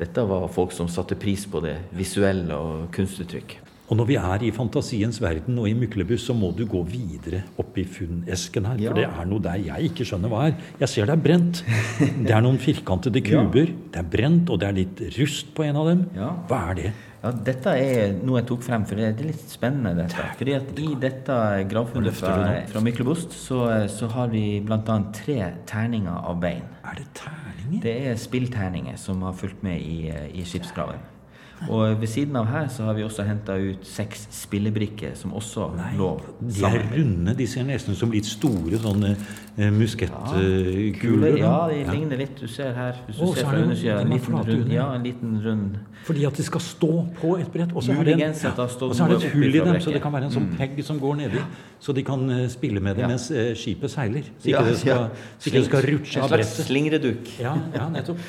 dette 0.00 0.24
var 0.28 0.46
folk 0.52 0.72
som 0.72 0.88
satte 0.88 1.18
pris 1.20 1.44
på 1.50 1.60
det 1.64 1.76
visuelle 1.96 2.56
og 2.56 2.88
kunstuttrykk. 2.94 3.58
Og 3.90 3.98
når 3.98 4.06
vi 4.06 4.16
er 4.20 4.42
i 4.46 4.52
fantasiens 4.54 5.16
verden 5.18 5.56
og 5.58 5.66
i 5.66 5.74
Myklebuss, 5.74 6.28
så 6.28 6.34
må 6.36 6.52
du 6.54 6.62
gå 6.70 6.78
videre 6.86 7.40
opp 7.58 7.74
i 7.80 7.82
funnesken 7.82 8.68
her. 8.70 8.78
Ja. 8.78 8.92
For 8.92 9.00
det 9.00 9.06
er 9.08 9.26
noe 9.26 9.42
der 9.42 9.64
jeg 9.66 9.90
ikke 9.90 10.06
skjønner 10.06 10.30
hva 10.30 10.44
er. 10.46 10.54
Jeg 10.78 10.92
ser 10.92 11.10
det 11.10 11.16
er 11.16 11.24
brent. 11.24 11.62
Det 11.98 12.30
er 12.30 12.44
noen 12.44 12.60
firkantede 12.62 13.22
kuber. 13.26 13.66
Ja. 13.66 13.78
Det 13.90 14.02
er 14.04 14.10
brent, 14.14 14.52
og 14.54 14.62
det 14.62 14.68
er 14.68 14.78
litt 14.78 15.02
rust 15.18 15.50
på 15.56 15.66
en 15.66 15.80
av 15.82 15.90
dem. 15.90 16.04
Ja. 16.14 16.30
Hva 16.46 16.60
er 16.70 16.78
det? 16.78 16.92
Ja, 17.20 17.32
Dette 17.50 17.74
er 17.76 18.14
noe 18.24 18.40
jeg 18.40 18.48
tok 18.48 18.62
frem, 18.64 18.86
for 18.88 18.96
det 18.96 19.10
er 19.10 19.26
litt 19.28 19.44
spennende. 19.52 19.92
dette. 19.98 20.24
Fordi 20.38 20.56
at 20.56 20.72
I 20.80 20.88
dette 21.02 21.36
gravfunnet 21.68 22.16
fra, 22.16 22.34
fra 22.70 22.82
Myklebost 22.84 23.36
så, 23.36 23.60
så, 23.92 24.08
har 24.14 24.32
vi 24.32 24.44
bl.a. 24.64 24.98
tre 25.16 25.38
terninger 25.68 26.16
av 26.16 26.40
bein. 26.40 26.64
Er 26.80 27.00
det 27.02 27.08
terninger? 27.20 27.82
Det 27.84 27.96
er 28.08 28.20
spillterninger 28.20 28.96
som 29.00 29.20
har 29.28 29.36
fulgt 29.36 29.64
med 29.66 29.84
i, 29.84 30.08
i 30.32 30.46
skipsgraven. 30.48 31.19
Og 31.68 32.00
ved 32.00 32.08
siden 32.08 32.36
av 32.40 32.46
her 32.48 32.68
så 32.72 32.86
har 32.88 32.96
vi 32.96 33.04
også 33.04 33.24
henta 33.28 33.56
ut 33.60 33.84
seks 33.84 34.22
spillebrikker 34.32 35.12
som 35.18 35.34
også 35.36 35.66
Nei, 35.76 35.90
lå 35.98 36.08
sammen. 36.16 36.54
De 36.56 36.64
er 36.64 36.86
runde. 36.94 37.34
De 37.36 37.46
ser 37.50 37.66
nesten 37.68 37.92
ut 37.92 38.00
som 38.00 38.14
litt 38.14 38.28
store 38.28 38.80
sånne 38.80 39.10
eh, 39.12 39.68
musketkuler. 39.74 41.36
Ja, 41.36 41.52
ja, 41.68 41.68
de 41.68 41.82
ligner 41.90 42.22
litt. 42.22 42.40
Du 42.40 42.48
ser 42.48 42.72
her. 42.76 43.02
Hvis 43.06 43.20
du 43.20 43.26
oh, 43.26 43.34
ser 43.36 43.50
fra 43.50 43.60
undersida, 43.60 43.98
en 44.00 44.14
liten 44.14 44.38
rund. 44.38 44.72
Ja, 44.72 44.88
en 44.96 45.04
liten 45.04 45.36
rund. 45.44 45.76
Fordi 46.06 46.24
at 46.30 46.40
de 46.40 46.46
skal 46.46 46.64
stå 46.64 46.92
på 47.20 47.36
et 47.36 47.52
brett. 47.52 47.74
Og 47.76 47.84
så 47.84 47.98
er 47.98 48.08
det, 48.08 48.16
en, 48.16 48.22
ja, 48.32 48.54
og 48.56 48.96
så 48.96 49.04
er 49.04 49.12
det 49.14 49.20
et 49.20 49.34
hull 49.34 49.50
i 49.50 49.58
dem, 49.58 49.80
så 49.84 49.92
det 49.92 50.00
kan 50.02 50.16
være 50.16 50.30
en 50.30 50.36
sånn 50.38 50.48
mm. 50.48 50.56
pegg 50.62 50.80
som 50.86 51.02
går 51.02 51.20
nedi. 51.20 51.44
Så 51.80 51.94
de 51.96 52.02
kan 52.04 52.20
uh, 52.28 52.42
spille 52.52 52.80
med 52.84 52.98
det 52.98 53.06
ja. 53.06 53.08
mens 53.08 53.30
uh, 53.32 53.54
skipet 53.56 53.92
seiler. 53.92 54.26
Så 54.36 54.50
ikke 54.50 54.64
det 54.66 54.74
skal, 54.82 55.06
ja. 55.40 55.62
skal 55.64 55.86
rutsje 55.88 56.20
av 56.20 56.34
brettet. 56.34 56.66
Slingreduk. 56.68 57.30
Ja, 57.40 57.54
ja, 57.72 57.86
nettopp. 57.92 58.20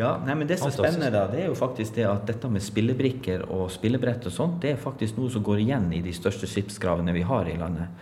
Ja. 0.00 0.10
nei, 0.26 0.34
men 0.34 0.50
det 0.50 0.58
som 0.58 0.72
er 0.72 0.74
spennende, 0.74 1.12
da, 1.14 1.26
det 1.30 1.44
er 1.44 1.48
jo 1.52 1.54
faktisk 1.58 1.94
det 2.00 2.08
at 2.10 2.26
dette 2.26 2.50
med 2.50 2.64
spillebrikker 2.66 3.46
og 3.46 3.68
spillebrett 3.74 4.26
og 4.26 4.34
sånt, 4.34 4.58
det 4.64 4.74
er 4.74 4.82
faktisk 4.82 5.20
noe 5.20 5.30
som 5.32 5.46
går 5.46 5.62
igjen 5.62 5.88
i 5.94 6.02
de 6.02 6.14
største 6.16 6.50
skipsgravene 6.50 7.14
vi 7.14 7.22
har 7.26 7.46
i 7.50 7.56
landet. 7.60 7.94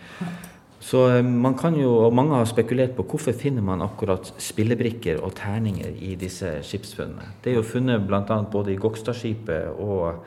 Så 0.85 1.07
eh, 1.09 1.23
man 1.23 1.55
kan 1.57 1.77
jo, 1.79 1.95
og 2.05 2.13
mange 2.13 2.35
har 2.37 2.45
spekulert 2.49 2.93
på 2.97 3.05
hvorfor 3.09 3.33
finner 3.37 3.63
man 3.65 3.81
akkurat 3.85 4.33
spillebrikker 4.41 5.21
og 5.23 5.33
terninger 5.37 5.95
i 5.97 6.13
disse 6.19 6.59
skipsfunnene. 6.65 7.31
Det 7.43 7.53
er 7.53 7.59
jo 7.59 7.65
funnet 7.65 8.05
bl.a. 8.05 8.41
både 8.51 8.73
i 8.73 8.79
Gokstadskipet 8.81 9.79
og 9.81 10.25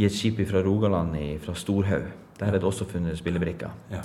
i 0.00 0.06
et 0.08 0.14
skip 0.14 0.40
fra 0.48 0.62
Rogaland, 0.64 1.16
fra 1.44 1.52
Storhaug. 1.58 2.21
Der 2.42 2.58
er 2.58 2.60
det 2.60 2.68
også 2.68 2.88
funnet 2.90 3.18
spillebrikker. 3.18 3.72
Ja. 3.92 4.02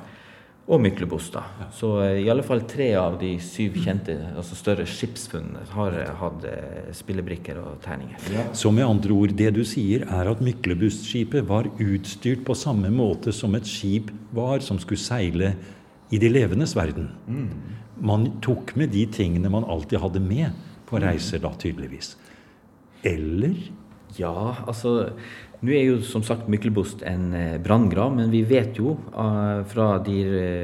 Og 0.67 0.82
Myklebost. 0.84 1.38
Ja. 1.39 1.69
Så 1.71 1.93
uh, 2.02 2.17
i 2.19 2.28
alle 2.32 2.43
fall 2.43 2.65
tre 2.67 2.89
av 3.00 3.15
de 3.21 3.30
syv 3.39 3.78
kjente, 3.86 4.17
altså 4.36 4.58
større 4.60 4.84
skipsfunnene, 4.89 5.63
har 5.71 5.95
uh, 5.95 6.12
hatt 6.19 6.43
uh, 6.43 6.89
spillebrikker 6.95 7.62
og 7.62 7.78
terninger. 7.86 8.19
Ja. 8.36 8.43
Så 8.52 8.73
med 8.76 8.88
andre 8.88 9.15
ord, 9.15 9.36
det 9.39 9.54
du 9.56 9.63
sier, 9.67 10.04
er 10.04 10.28
at 10.28 10.43
Myklebustskipet 10.43 11.47
var 11.47 11.71
utstyrt 11.80 12.43
på 12.47 12.58
samme 12.58 12.91
måte 12.91 13.32
som 13.36 13.56
et 13.56 13.67
skip 13.69 14.12
var 14.36 14.60
som 14.65 14.80
skulle 14.84 15.00
seile 15.00 15.56
i 16.12 16.19
de 16.19 16.32
levendes 16.32 16.76
verden. 16.76 17.10
Mm. 17.28 17.50
Man 18.04 18.30
tok 18.43 18.76
med 18.80 18.91
de 18.93 19.08
tingene 19.10 19.52
man 19.52 19.65
alltid 19.67 20.04
hadde 20.04 20.21
med 20.23 20.52
på 20.88 21.00
reiser, 21.04 21.41
da 21.43 21.52
tydeligvis. 21.60 22.15
Eller? 23.08 23.56
Ja, 24.17 24.63
altså 24.67 25.12
Nå 25.58 25.74
er 25.74 25.88
jo 25.88 26.02
som 26.06 26.22
sagt 26.22 26.46
Myklebost 26.54 27.00
en 27.10 27.32
eh, 27.34 27.56
branngrav, 27.58 28.12
men 28.13 28.30
vi 28.30 28.43
vet 28.46 28.78
jo 28.78 28.91
uh, 29.10 29.63
fra 29.65 29.88
de 30.06 30.17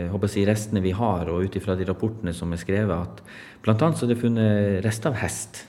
uh, 0.05 0.27
si, 0.29 0.43
restene 0.45 0.83
vi 0.85 0.91
har, 0.93 1.31
og 1.33 1.47
ut 1.47 1.57
ifra 1.57 1.73
de 1.79 1.87
rapportene 1.89 2.33
som 2.37 2.53
er 2.53 2.61
skrevet, 2.61 2.93
at 2.93 3.23
bl.a. 3.65 3.89
så 3.89 4.05
er 4.05 4.11
det 4.11 4.19
funnet 4.21 4.85
rester 4.85 5.09
av 5.09 5.17
hest. 5.23 5.63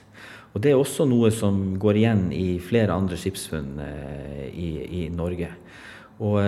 Og 0.53 0.61
Det 0.61 0.71
er 0.71 0.77
også 0.77 1.09
noe 1.09 1.33
som 1.33 1.73
går 1.81 2.03
igjen 2.03 2.23
i 2.37 2.59
flere 2.61 2.93
andre 2.93 3.17
skipsfunn 3.17 3.81
i, 4.53 4.69
i, 4.85 5.01
Norge. 5.11 5.49
Og 6.23 6.39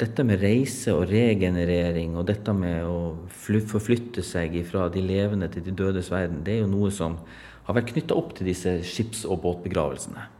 dette 0.00 0.24
med 0.24 0.40
reise 0.40 0.94
og 0.96 1.10
regenerering 1.10 2.14
og 2.16 2.24
dette 2.30 2.54
med 2.56 2.86
å 2.88 3.28
forflytte 3.28 4.24
seg 4.24 4.56
fra 4.70 4.88
de 4.88 5.04
levende 5.04 5.50
til 5.52 5.66
de 5.66 5.76
dødes 5.76 6.08
verden, 6.08 6.40
det 6.46 6.56
er 6.56 6.62
jo 6.62 6.72
noe 6.72 6.94
som 6.94 7.20
har 7.68 7.76
vært 7.76 7.92
knytta 7.92 8.16
opp 8.16 8.32
til 8.38 8.48
disse 8.48 8.78
skips- 8.80 9.26
og 9.28 9.42
båtbegravelsene. 9.44 10.39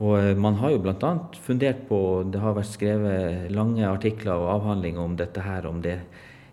Og 0.00 0.16
eh, 0.18 0.34
man 0.36 0.56
har 0.60 0.74
jo 0.74 0.82
bl.a. 0.84 1.12
fundert 1.44 1.86
på 1.88 2.00
Det 2.32 2.40
har 2.40 2.56
vært 2.56 2.72
skrevet 2.72 3.50
lange 3.52 3.84
artikler 3.88 4.40
og 4.40 4.54
avhandlinger 4.56 5.02
om 5.02 5.16
dette 5.18 5.44
her. 5.44 5.68
Om 5.68 5.82
det 5.84 5.98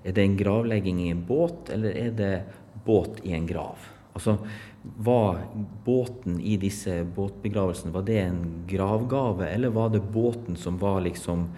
er 0.07 0.15
det 0.15 0.23
en 0.23 0.39
gravlegging 0.39 1.01
i 1.03 1.11
en 1.11 1.23
båt, 1.27 1.71
eller 1.73 1.95
er 1.95 2.11
det 2.15 2.33
båt 2.85 3.21
i 3.27 3.33
en 3.35 3.47
grav? 3.47 3.87
Altså, 4.13 4.37
Var 4.81 5.39
båten 5.83 6.37
i 6.39 6.55
disse 6.57 7.01
båtbegravelsene 7.15 7.91
var 7.91 8.05
det 8.07 8.21
en 8.21 8.37
gravgave, 8.69 9.49
eller 9.49 9.73
var 9.75 9.89
det 9.91 9.99
båten 10.13 10.55
som 10.55 10.77
var 10.79 11.01
liksom 11.03 11.49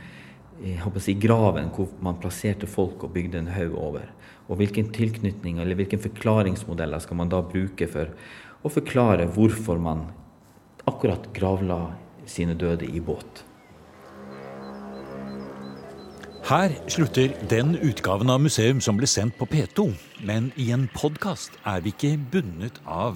jeg 0.59 0.81
håper 0.81 0.99
å 0.99 1.03
si, 1.03 1.13
graven 1.15 1.69
hvor 1.71 1.91
man 2.03 2.17
plasserte 2.19 2.67
folk 2.67 3.05
og 3.05 3.13
bygde 3.15 3.39
en 3.39 3.51
haug 3.53 3.77
over? 3.79 4.09
Og 4.49 4.59
hvilken 4.59 4.89
tilknytning 4.91 5.61
eller 5.61 5.77
hvilke 5.79 6.01
forklaringsmodeller 6.01 6.99
skal 6.99 7.19
man 7.21 7.31
da 7.31 7.39
bruke 7.45 7.87
for 7.87 8.11
å 8.65 8.71
forklare 8.73 9.29
hvorfor 9.35 9.79
man 9.79 10.09
akkurat 10.99 11.33
gravla 11.33 11.93
sine 12.27 12.53
døde 12.59 12.83
i 12.83 12.99
båt? 12.99 13.45
Her 16.43 16.73
slutter 16.91 17.31
den 17.47 17.77
utgaven 17.77 18.29
av 18.33 18.41
museum 18.43 18.81
som 18.83 18.97
ble 18.99 19.07
sendt 19.07 19.37
på 19.39 19.47
P2. 19.47 19.85
Men 20.27 20.49
i 20.59 20.71
en 20.75 20.89
podkast 20.91 21.55
er 21.63 21.79
vi 21.85 21.93
ikke 21.93 22.17
bundet 22.33 22.81
av 22.83 23.15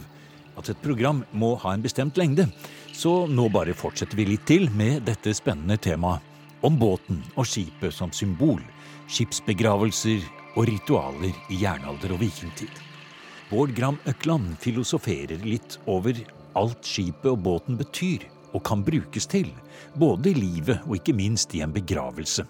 at 0.56 0.70
et 0.72 0.80
program 0.86 1.24
må 1.34 1.56
ha 1.60 1.74
en 1.74 1.84
bestemt 1.84 2.16
lengde. 2.16 2.46
Så 2.94 3.26
nå 3.28 3.50
bare 3.52 3.76
fortsetter 3.76 4.16
vi 4.16 4.30
litt 4.30 4.46
til 4.48 4.70
med 4.72 5.04
dette 5.10 5.34
spennende 5.36 5.76
temaet 5.82 6.24
om 6.64 6.78
båten 6.80 7.20
og 7.34 7.50
skipet 7.50 7.92
som 7.92 8.14
symbol, 8.16 8.62
skipsbegravelser 9.12 10.24
og 10.54 10.70
ritualer 10.70 11.34
i 11.52 11.60
jernalder 11.66 12.16
og 12.16 12.24
vikingtid. 12.24 12.72
Bård 13.50 13.76
Gram 13.76 14.00
Økland 14.08 14.56
filosoferer 14.64 15.44
litt 15.44 15.82
over 15.90 16.22
alt 16.60 16.86
skipet 16.88 17.32
og 17.32 17.42
båten 17.46 17.78
betyr 17.80 18.26
og 18.54 18.62
kan 18.68 18.84
brukes 18.86 19.26
til, 19.30 19.50
både 19.98 20.32
i 20.32 20.38
livet 20.38 20.84
og 20.86 20.98
ikke 21.00 21.16
minst 21.18 21.54
i 21.58 21.64
en 21.66 21.74
begravelse. 21.74 22.46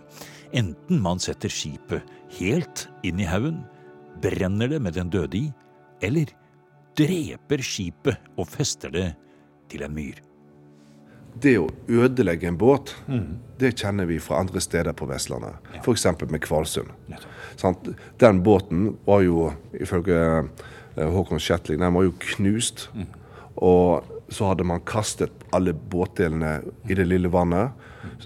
Enten 0.53 0.99
man 1.01 1.21
setter 1.23 1.51
skipet 1.51 2.03
helt 2.37 2.87
inn 3.07 3.21
i 3.23 3.29
haugen, 3.29 3.63
brenner 4.21 4.69
det 4.69 4.81
med 4.83 4.97
den 4.97 5.09
døde 5.13 5.39
i, 5.39 5.47
eller 6.03 6.29
dreper 6.97 7.63
skipet 7.63 8.37
og 8.37 8.49
fester 8.51 8.93
det 8.93 9.09
til 9.71 9.85
en 9.85 9.95
myr. 9.95 10.19
Det 11.33 11.55
å 11.57 11.65
ødelegge 11.89 12.45
en 12.45 12.59
båt, 12.61 12.91
mm. 13.09 13.55
det 13.57 13.73
kjenner 13.81 14.05
vi 14.05 14.19
fra 14.21 14.43
andre 14.43 14.61
steder 14.61 14.93
på 14.93 15.07
Vestlandet. 15.09 15.57
Ja. 15.73 15.81
F.eks. 15.81 16.05
med 16.29 16.43
Kvalsund. 16.43 16.91
Den 18.21 18.43
båten 18.45 18.91
var 19.07 19.23
jo, 19.25 19.47
ifølge 19.73 20.19
eh, 20.43 21.09
Håkon 21.09 21.41
Shetling, 21.41 21.81
den 21.81 21.97
var 21.97 22.05
jo 22.05 22.13
knust. 22.21 22.85
Mm. 22.93 23.09
Og 23.55 24.03
så 24.33 24.49
hadde 24.49 24.65
man 24.65 24.83
kastet 24.87 25.33
alle 25.53 25.73
båtdelene 25.73 26.61
i 26.89 26.97
det 26.97 27.05
lille 27.05 27.29
vannet, 27.31 27.73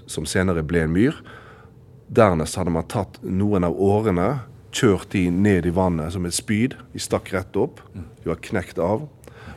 som 0.06 0.26
senere 0.28 0.64
ble 0.66 0.86
en 0.86 0.94
myr. 0.94 1.18
Dernest 2.08 2.56
hadde 2.56 2.72
man 2.72 2.88
tatt 2.88 3.20
noen 3.22 3.66
av 3.68 3.76
årene, 3.76 4.30
kjørt 4.72 5.12
de 5.12 5.26
ned 5.32 5.66
i 5.66 5.74
vannet 5.74 6.12
som 6.14 6.26
et 6.28 6.36
spyd. 6.36 6.76
De 6.92 7.02
stakk 7.02 7.32
rett 7.34 7.56
opp. 7.56 7.82
De 7.94 8.30
var 8.30 8.40
knekt 8.44 8.80
av. 8.80 9.06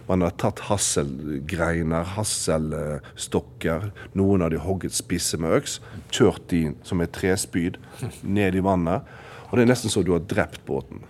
Man 0.08 0.24
hadde 0.26 0.40
tatt 0.42 0.64
hasselgreiner, 0.68 2.08
hasselstokker, 2.18 3.92
noen 4.18 4.44
av 4.44 4.52
de 4.52 4.60
hogget 4.60 4.96
spisse 4.96 5.40
med 5.40 5.54
øks, 5.60 5.78
kjørt 6.12 6.50
de 6.52 6.64
som 6.88 7.04
et 7.04 7.14
trespyd 7.16 7.78
ned 8.24 8.58
i 8.58 8.64
vannet. 8.66 9.08
Og 9.50 9.56
det 9.56 9.66
er 9.66 9.72
nesten 9.72 9.94
så 9.94 10.04
du 10.04 10.14
har 10.16 10.26
drept 10.28 10.66
båten. 10.68 11.04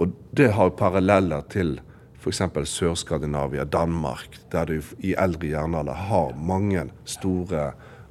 Og 0.00 0.12
det 0.36 0.50
har 0.56 0.76
paralleller 0.76 1.44
til 1.52 1.78
f.eks. 2.20 2.42
Sør-Skandinavia, 2.70 3.64
Danmark, 3.64 4.38
der 4.52 4.68
du 4.68 4.80
i 5.00 5.14
eldre 5.18 5.54
jernalder 5.54 5.96
har 6.10 6.36
mange 6.36 6.88
store 7.08 7.70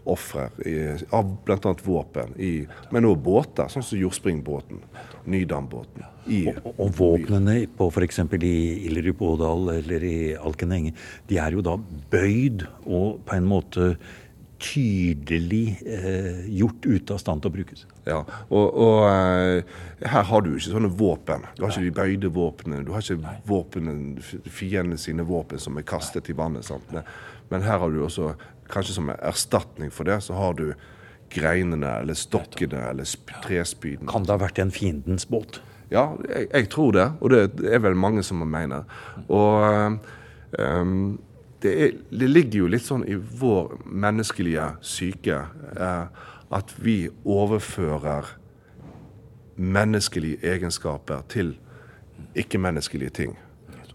ofre 0.10 0.48
av 1.14 1.34
bl.a. 1.46 1.74
våpen, 1.86 2.32
i, 2.42 2.54
men 2.94 3.06
også 3.06 3.24
båter, 3.26 3.70
sånn 3.70 3.86
som 3.86 4.00
jordspringbåten, 4.02 4.82
Nydambåten. 5.30 6.08
Og, 6.30 6.72
og, 6.72 6.88
våpnene 6.98 7.60
på 7.78 7.90
f.eks. 7.92 8.22
i 8.40 8.56
Illerup-Ådal 8.90 9.76
eller 9.76 10.06
i 10.06 10.18
Alkenenge, 10.38 10.96
de 11.30 11.38
er 11.42 11.58
jo 11.58 11.66
da 11.66 11.76
bøyd 12.14 12.66
og 12.86 13.22
på 13.28 13.38
en 13.38 13.50
måte 13.50 13.92
tydelig 14.60 15.80
eh, 15.88 16.46
gjort 16.60 16.86
ute 16.86 17.16
av 17.16 17.22
stand 17.22 17.44
til 17.44 17.52
å 17.52 17.56
brukes. 17.60 17.86
Ja, 18.10 18.20
og, 18.50 18.68
og 18.74 19.04
eh, 19.10 19.74
her 20.10 20.24
har 20.30 20.44
du 20.46 20.54
ikke 20.56 20.72
sånne 20.72 20.92
våpen. 20.98 21.46
Du 21.58 21.64
har 21.66 21.74
ikke 21.74 21.86
de 21.86 21.96
bøyde 22.00 22.32
våpnene. 22.34 22.84
Du 22.88 22.94
har 22.96 23.04
ikke 23.04 23.36
våpene, 23.50 23.96
fiendene 24.50 24.98
sine 25.02 25.26
våpen 25.28 25.62
som 25.62 25.78
er 25.78 25.86
kastet 25.88 26.32
i 26.32 26.38
vannet. 26.38 26.66
Sant? 26.68 26.96
Men 27.52 27.66
her 27.66 27.82
har 27.84 27.94
du 27.94 28.02
også, 28.06 28.34
kanskje 28.72 28.98
som 28.98 29.12
en 29.12 29.22
erstatning 29.26 29.94
for 29.94 30.10
det, 30.10 30.22
så 30.26 30.38
har 30.38 30.58
du 30.58 30.72
greinene 31.30 32.00
eller 32.02 32.18
stokkene 32.18 32.82
eller 32.90 33.10
trespydene. 33.46 34.10
Kan 34.10 34.26
det 34.26 34.34
ha 34.34 34.42
vært 34.42 34.62
en 34.64 34.74
fiendens 34.74 35.28
båt? 35.30 35.62
Ja, 35.94 36.12
jeg, 36.30 36.50
jeg, 36.54 36.70
tror 36.74 36.94
det. 36.98 37.08
Og 37.20 37.34
det 37.34 37.70
er 37.70 37.82
vel 37.84 37.98
mange 37.98 38.24
som 38.26 38.42
mener. 38.46 38.86
Og 39.28 40.00
um, 40.58 41.20
det, 41.62 41.74
er, 41.74 41.96
det, 42.10 42.30
ligger 42.30 42.64
jo 42.64 42.72
litt 42.72 42.86
sånn 42.86 43.06
i 43.10 43.18
vår 43.18 43.80
menneskelige 43.84 44.70
syke 44.86 45.42
eh, 45.76 46.28
at 46.52 46.74
vi 46.82 47.10
overfører 47.26 48.36
menneskelige 49.60 50.40
egenskaper 50.44 51.22
til 51.30 51.54
ikke-menneskelige 52.36 53.10
ting. 53.10 53.38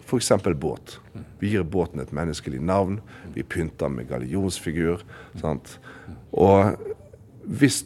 F.eks. 0.05 0.33
båt. 0.61 1.01
Vi 1.41 1.55
gir 1.55 1.65
båten 1.65 2.01
et 2.01 2.13
menneskelig 2.13 2.61
navn. 2.61 3.01
Vi 3.35 3.43
pynter 3.43 3.89
med 3.89 4.09
gallionsfigur. 4.09 5.03
Sant? 5.41 5.79
Og 6.33 6.77
hvis 7.45 7.85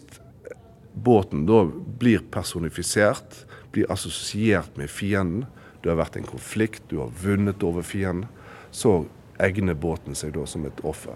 båten 0.94 1.46
da 1.46 1.62
blir 1.98 2.26
personifisert, 2.30 3.44
blir 3.72 3.90
assosiert 3.92 4.76
med 4.76 4.90
fienden, 4.90 5.46
det 5.82 5.92
har 5.92 6.00
vært 6.00 6.18
en 6.18 6.26
konflikt, 6.26 6.82
du 6.90 6.98
har 6.98 7.14
vunnet 7.22 7.62
over 7.62 7.86
fienden, 7.86 8.26
så 8.74 9.04
egner 9.38 9.78
båten 9.78 10.18
seg 10.18 10.34
da 10.34 10.44
som 10.50 10.66
et 10.66 10.82
offer. 10.82 11.14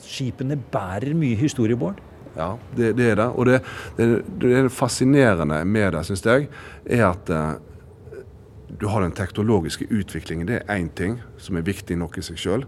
Skipene 0.00 0.56
bærer 0.72 1.12
mye 1.18 1.36
historie, 1.36 1.76
Bård? 1.76 2.00
Ja, 2.36 2.56
det, 2.76 2.92
det, 2.98 3.10
er 3.12 3.16
det. 3.20 3.28
Og 3.34 3.46
det, 3.46 3.60
det, 3.96 4.08
det 4.42 4.72
fascinerende 4.72 5.62
med 5.64 5.92
det, 5.94 6.04
syns 6.06 6.26
jeg, 6.26 6.48
er 6.86 7.06
at 7.08 7.32
eh, 7.32 7.54
du 8.80 8.86
har 8.86 9.02
den 9.02 9.16
teknologiske 9.16 9.88
utviklingen. 9.90 10.48
Det 10.48 10.60
er 10.60 10.76
én 10.76 10.90
ting 10.94 11.18
som 11.38 11.56
er 11.56 11.66
viktig 11.66 11.96
nok 11.98 12.18
i 12.18 12.24
seg 12.24 12.38
sjøl. 12.38 12.66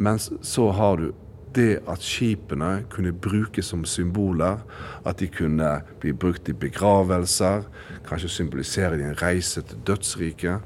Men 0.00 0.20
så 0.20 0.70
har 0.72 1.00
du 1.00 1.10
det 1.54 1.80
at 1.90 2.04
skipene 2.04 2.84
kunne 2.92 3.12
brukes 3.12 3.72
som 3.72 3.84
symboler. 3.84 4.62
At 5.04 5.20
de 5.20 5.28
kunne 5.32 5.80
bli 6.00 6.12
brukt 6.12 6.48
i 6.48 6.56
begravelser, 6.56 7.66
kanskje 8.06 8.32
symbolisere 8.36 8.98
de 8.98 9.08
en 9.10 9.18
reise 9.22 9.62
til 9.66 9.82
dødsriket. 9.86 10.60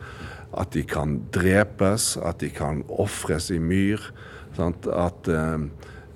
At 0.55 0.75
de 0.75 0.85
kan 0.87 1.19
drepes, 1.35 2.15
at 2.23 2.41
de 2.41 2.53
kan 2.55 2.85
ofres 2.89 3.51
i 3.51 3.59
myr. 3.59 4.13
Sant? 4.57 4.87
At 4.87 5.29
eh, 5.29 5.67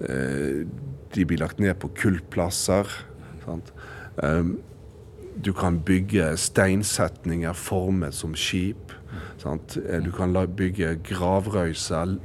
eh 0.00 0.66
de 1.14 1.24
blir 1.28 1.40
lagt 1.42 1.60
ned 1.62 1.78
på 1.80 1.90
kultplasser. 1.96 2.90
Um, 4.16 4.58
du 5.38 5.52
kan 5.54 5.78
bygge 5.86 6.32
steinsetninger 6.36 7.54
formet 7.54 8.14
som 8.14 8.34
skip. 8.36 8.92
Sant? 9.38 9.76
Eh, 9.78 10.02
du 10.02 10.10
kan 10.12 10.34
bygge 10.34 10.96
gravrøyser 11.06 12.16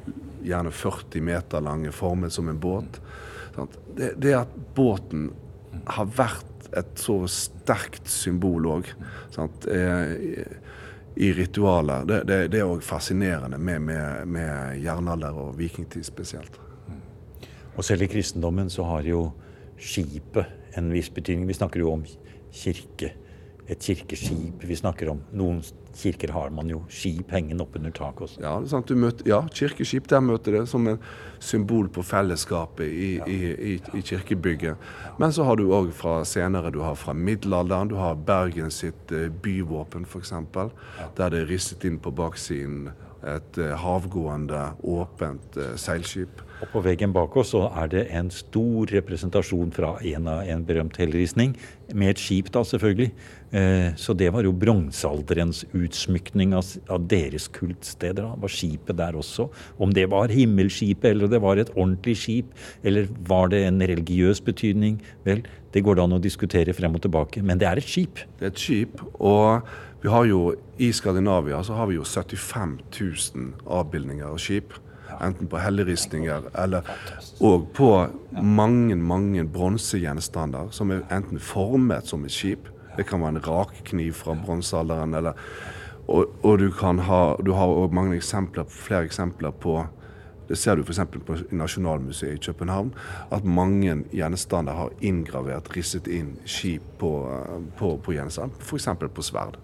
gjerne 0.43 0.71
40 0.73 1.21
meter 1.23 1.61
lange, 1.63 1.93
formet 1.93 2.33
som 2.33 2.49
en 2.49 2.59
båt. 2.59 2.99
Det, 3.95 4.15
det 4.17 4.33
at 4.33 4.55
båten 4.75 5.29
har 5.85 6.09
vært 6.17 6.49
et 6.73 6.97
så 6.97 7.19
sterkt 7.29 8.09
symbol 8.09 8.65
òg 8.79 8.89
i 11.15 11.29
ritualer. 11.37 12.05
Det, 12.09 12.19
det, 12.25 12.39
det 12.53 12.63
er 12.63 12.69
òg 12.69 12.81
fascinerende 12.85 13.59
med, 13.61 13.81
med, 13.85 14.27
med, 14.27 14.81
jernalder 14.81 15.37
og 15.37 15.57
vikingtid 15.59 16.05
spesielt. 16.07 16.57
Og 17.77 17.85
selv 17.85 18.05
i 18.05 18.11
kristendommen 18.11 18.69
så 18.69 18.85
har 18.87 19.07
jo 19.07 19.27
skipet 19.81 20.77
en 20.77 20.91
viss 20.93 21.09
betydning. 21.13 21.47
Vi 21.47 21.57
snakker 21.57 21.83
jo 21.83 21.93
om 21.93 22.03
kirke, 22.53 23.13
et 23.67 23.79
kirkeskip. 23.79 24.63
Vi 24.67 24.75
snakker 24.75 25.09
om 25.13 25.23
noen 25.33 25.63
kirker 25.93 26.31
har 26.33 26.49
man 26.49 26.69
jo 26.69 26.81
skip 26.89 27.31
hengende 27.33 27.63
oppunder 27.63 27.93
taket 27.93 28.25
også. 28.25 28.41
Ja, 28.43 28.53
sant, 28.69 28.91
møter, 28.97 29.27
ja, 29.29 29.39
kirkeskip 29.53 30.07
der 30.09 30.23
møter 30.25 30.57
det 30.57 30.63
som 30.71 30.87
en 30.89 30.99
symbol 31.43 31.89
på 31.93 32.03
fellesskapet 32.05 32.89
i, 32.89 33.09
ja. 33.19 33.27
i, 33.29 33.53
i, 33.53 33.75
i 33.99 34.01
kirkebygget. 34.01 34.89
Men 35.21 35.33
så 35.35 35.45
har 35.47 35.59
du 35.59 35.67
òg 35.75 35.91
fra 35.95 36.19
senere, 36.27 36.73
du 36.73 36.81
har 36.85 36.97
fra 36.99 37.13
middelalderen, 37.13 37.91
du 37.93 37.97
har 38.01 38.17
Bergen 38.17 38.73
sitt 38.73 39.13
uh, 39.13 39.29
byvåpen 39.29 40.07
f.eks. 40.09 40.33
Ja. 40.33 40.67
Der 41.17 41.33
det 41.33 41.43
er 41.43 41.51
risset 41.51 41.85
inn 41.87 41.99
på 42.01 42.13
baksiden 42.15 42.89
et 43.27 43.59
uh, 43.61 43.73
havgående, 43.79 44.63
åpent 44.83 45.59
uh, 45.59 45.73
seilskip. 45.79 46.41
Og 46.63 46.69
På 46.71 46.81
veggen 46.85 47.11
bak 47.15 47.35
oss 47.39 47.51
så 47.51 47.65
er 47.81 47.89
det 47.91 48.03
en 48.15 48.29
stor 48.31 48.91
representasjon 48.93 49.71
fra 49.75 49.95
en 50.13 50.29
av 50.31 50.47
en 50.47 50.61
berømt 50.67 50.95
helleristning, 51.01 51.57
med 51.93 52.13
et 52.13 52.21
skip, 52.21 52.47
da 52.53 52.63
selvfølgelig. 52.65 53.09
Eh, 53.53 53.89
så 53.99 54.15
det 54.17 54.31
var 54.33 54.45
jo 54.47 54.53
bronsealderens 54.57 55.61
utsmykning 55.77 56.55
av, 56.57 56.65
av, 56.87 57.03
deres 57.11 57.49
kultsteder. 57.53 58.23
Da. 58.23 58.37
Var 58.41 58.53
skipet 58.53 58.97
der 58.97 59.17
også? 59.19 59.49
Om 59.77 59.93
det 59.93 60.07
var 60.13 60.33
himmelskipet, 60.33 61.11
eller 61.11 61.29
det 61.29 61.41
var 61.43 61.61
et 61.61 61.73
ordentlig 61.75 62.15
skip, 62.23 62.55
eller 62.83 63.11
var 63.27 63.51
det 63.53 63.65
en 63.67 63.83
religiøs 63.83 64.41
betydning? 64.47 65.01
Vel, 65.27 65.43
det 65.75 65.83
går 65.85 65.99
det 65.99 66.05
an 66.07 66.17
å 66.17 66.23
diskutere 66.23 66.73
frem 66.73 66.95
og 66.95 67.03
tilbake, 67.05 67.43
men 67.45 67.61
det 67.61 67.69
er 67.69 67.81
et 67.81 67.89
skip. 67.89 68.23
Det 68.39 68.47
er 68.47 68.55
et 68.55 68.63
skip, 68.63 69.03
og 69.19 69.67
vi 70.03 70.09
har 70.09 70.25
jo 70.25 70.55
i 70.77 70.93
Skandinavia 70.93 71.63
så 71.63 71.73
har 71.73 71.87
vi 71.87 71.95
jo 71.95 72.03
75 72.03 72.79
000 72.99 73.53
avbildninger 73.65 74.25
av 74.27 74.37
skip. 74.37 74.73
Enten 75.21 75.47
på 75.47 75.61
helleristninger 75.63 76.49
eller 76.59 76.89
og 77.39 77.69
på 77.77 77.87
mange 78.41 78.97
mange 78.99 79.45
bronsegjenstander 79.47 80.73
som 80.75 80.91
er 80.91 81.05
enten 81.07 81.39
formet 81.39 82.11
som 82.11 82.25
et 82.27 82.35
skip. 82.35 82.67
Det 82.97 83.07
kan 83.07 83.23
være 83.23 83.37
en 83.37 83.45
rakkniv 83.47 84.19
fra 84.19 84.35
bronsealderen. 84.35 85.15
Og, 86.07 86.35
og, 86.43 86.59
du 86.59 86.67
kan 86.75 86.99
ha 86.99 87.37
du 87.39 87.53
har 87.55 87.71
også 87.71 87.95
mange 87.95 88.19
eksempler, 88.19 88.67
flere 88.67 89.07
eksempler 89.07 89.55
på 89.55 89.85
det 90.49 90.57
ser 90.59 90.75
du 90.75 90.83
f.eks. 90.83 90.99
på 91.25 91.37
Nasjonalmuseet 91.55 92.33
i 92.35 92.45
København, 92.51 92.91
at 93.31 93.45
mange 93.45 94.03
gjenstander 94.11 94.75
har 94.75 94.91
inngravert, 94.99 95.71
risset 95.77 96.07
inn 96.11 96.35
skip 96.43 96.83
på, 96.99 97.13
på, 97.79 97.97
på 98.03 98.11
gjenstand, 98.11 98.51
f.eks. 98.59 98.89
på 99.15 99.23
sverd. 99.23 99.55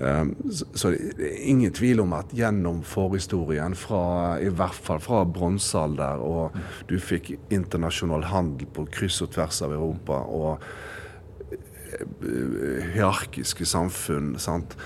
Ehm, 0.00 0.34
så 0.50 0.90
det 0.94 1.26
er 1.26 1.42
ingen 1.52 1.72
tvil 1.76 2.00
om 2.00 2.14
at 2.16 2.32
gjennom 2.36 2.80
forhistorien, 2.86 3.74
fra, 3.76 4.38
i 4.40 4.48
hvert 4.48 4.78
fall 4.86 5.00
fra 5.04 5.24
bronsealder, 5.28 6.22
og 6.24 6.56
du 6.88 6.96
fikk 7.02 7.34
internasjonal 7.52 8.24
handel 8.30 8.70
på 8.72 8.86
kryss 8.92 9.20
og 9.26 9.34
tvers 9.36 9.60
av 9.66 9.74
Europa, 9.76 10.22
og 10.24 10.64
eh, 11.92 12.88
hierarkiske 12.94 13.68
samfunn, 13.68 14.34
sant? 14.40 14.76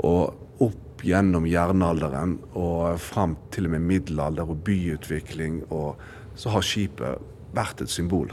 og 0.00 0.62
opp 0.64 1.02
gjennom 1.04 1.44
jernalderen 1.50 2.38
og 2.56 2.96
fram 3.02 3.34
til 3.52 3.66
og 3.68 3.74
med 3.74 3.84
middelalder 3.90 4.48
og 4.54 4.62
byutvikling, 4.64 5.66
og 5.74 6.00
så 6.38 6.54
har 6.54 6.64
skipet 6.64 7.20
vært 7.52 7.82
et 7.84 7.92
symbol. 7.92 8.32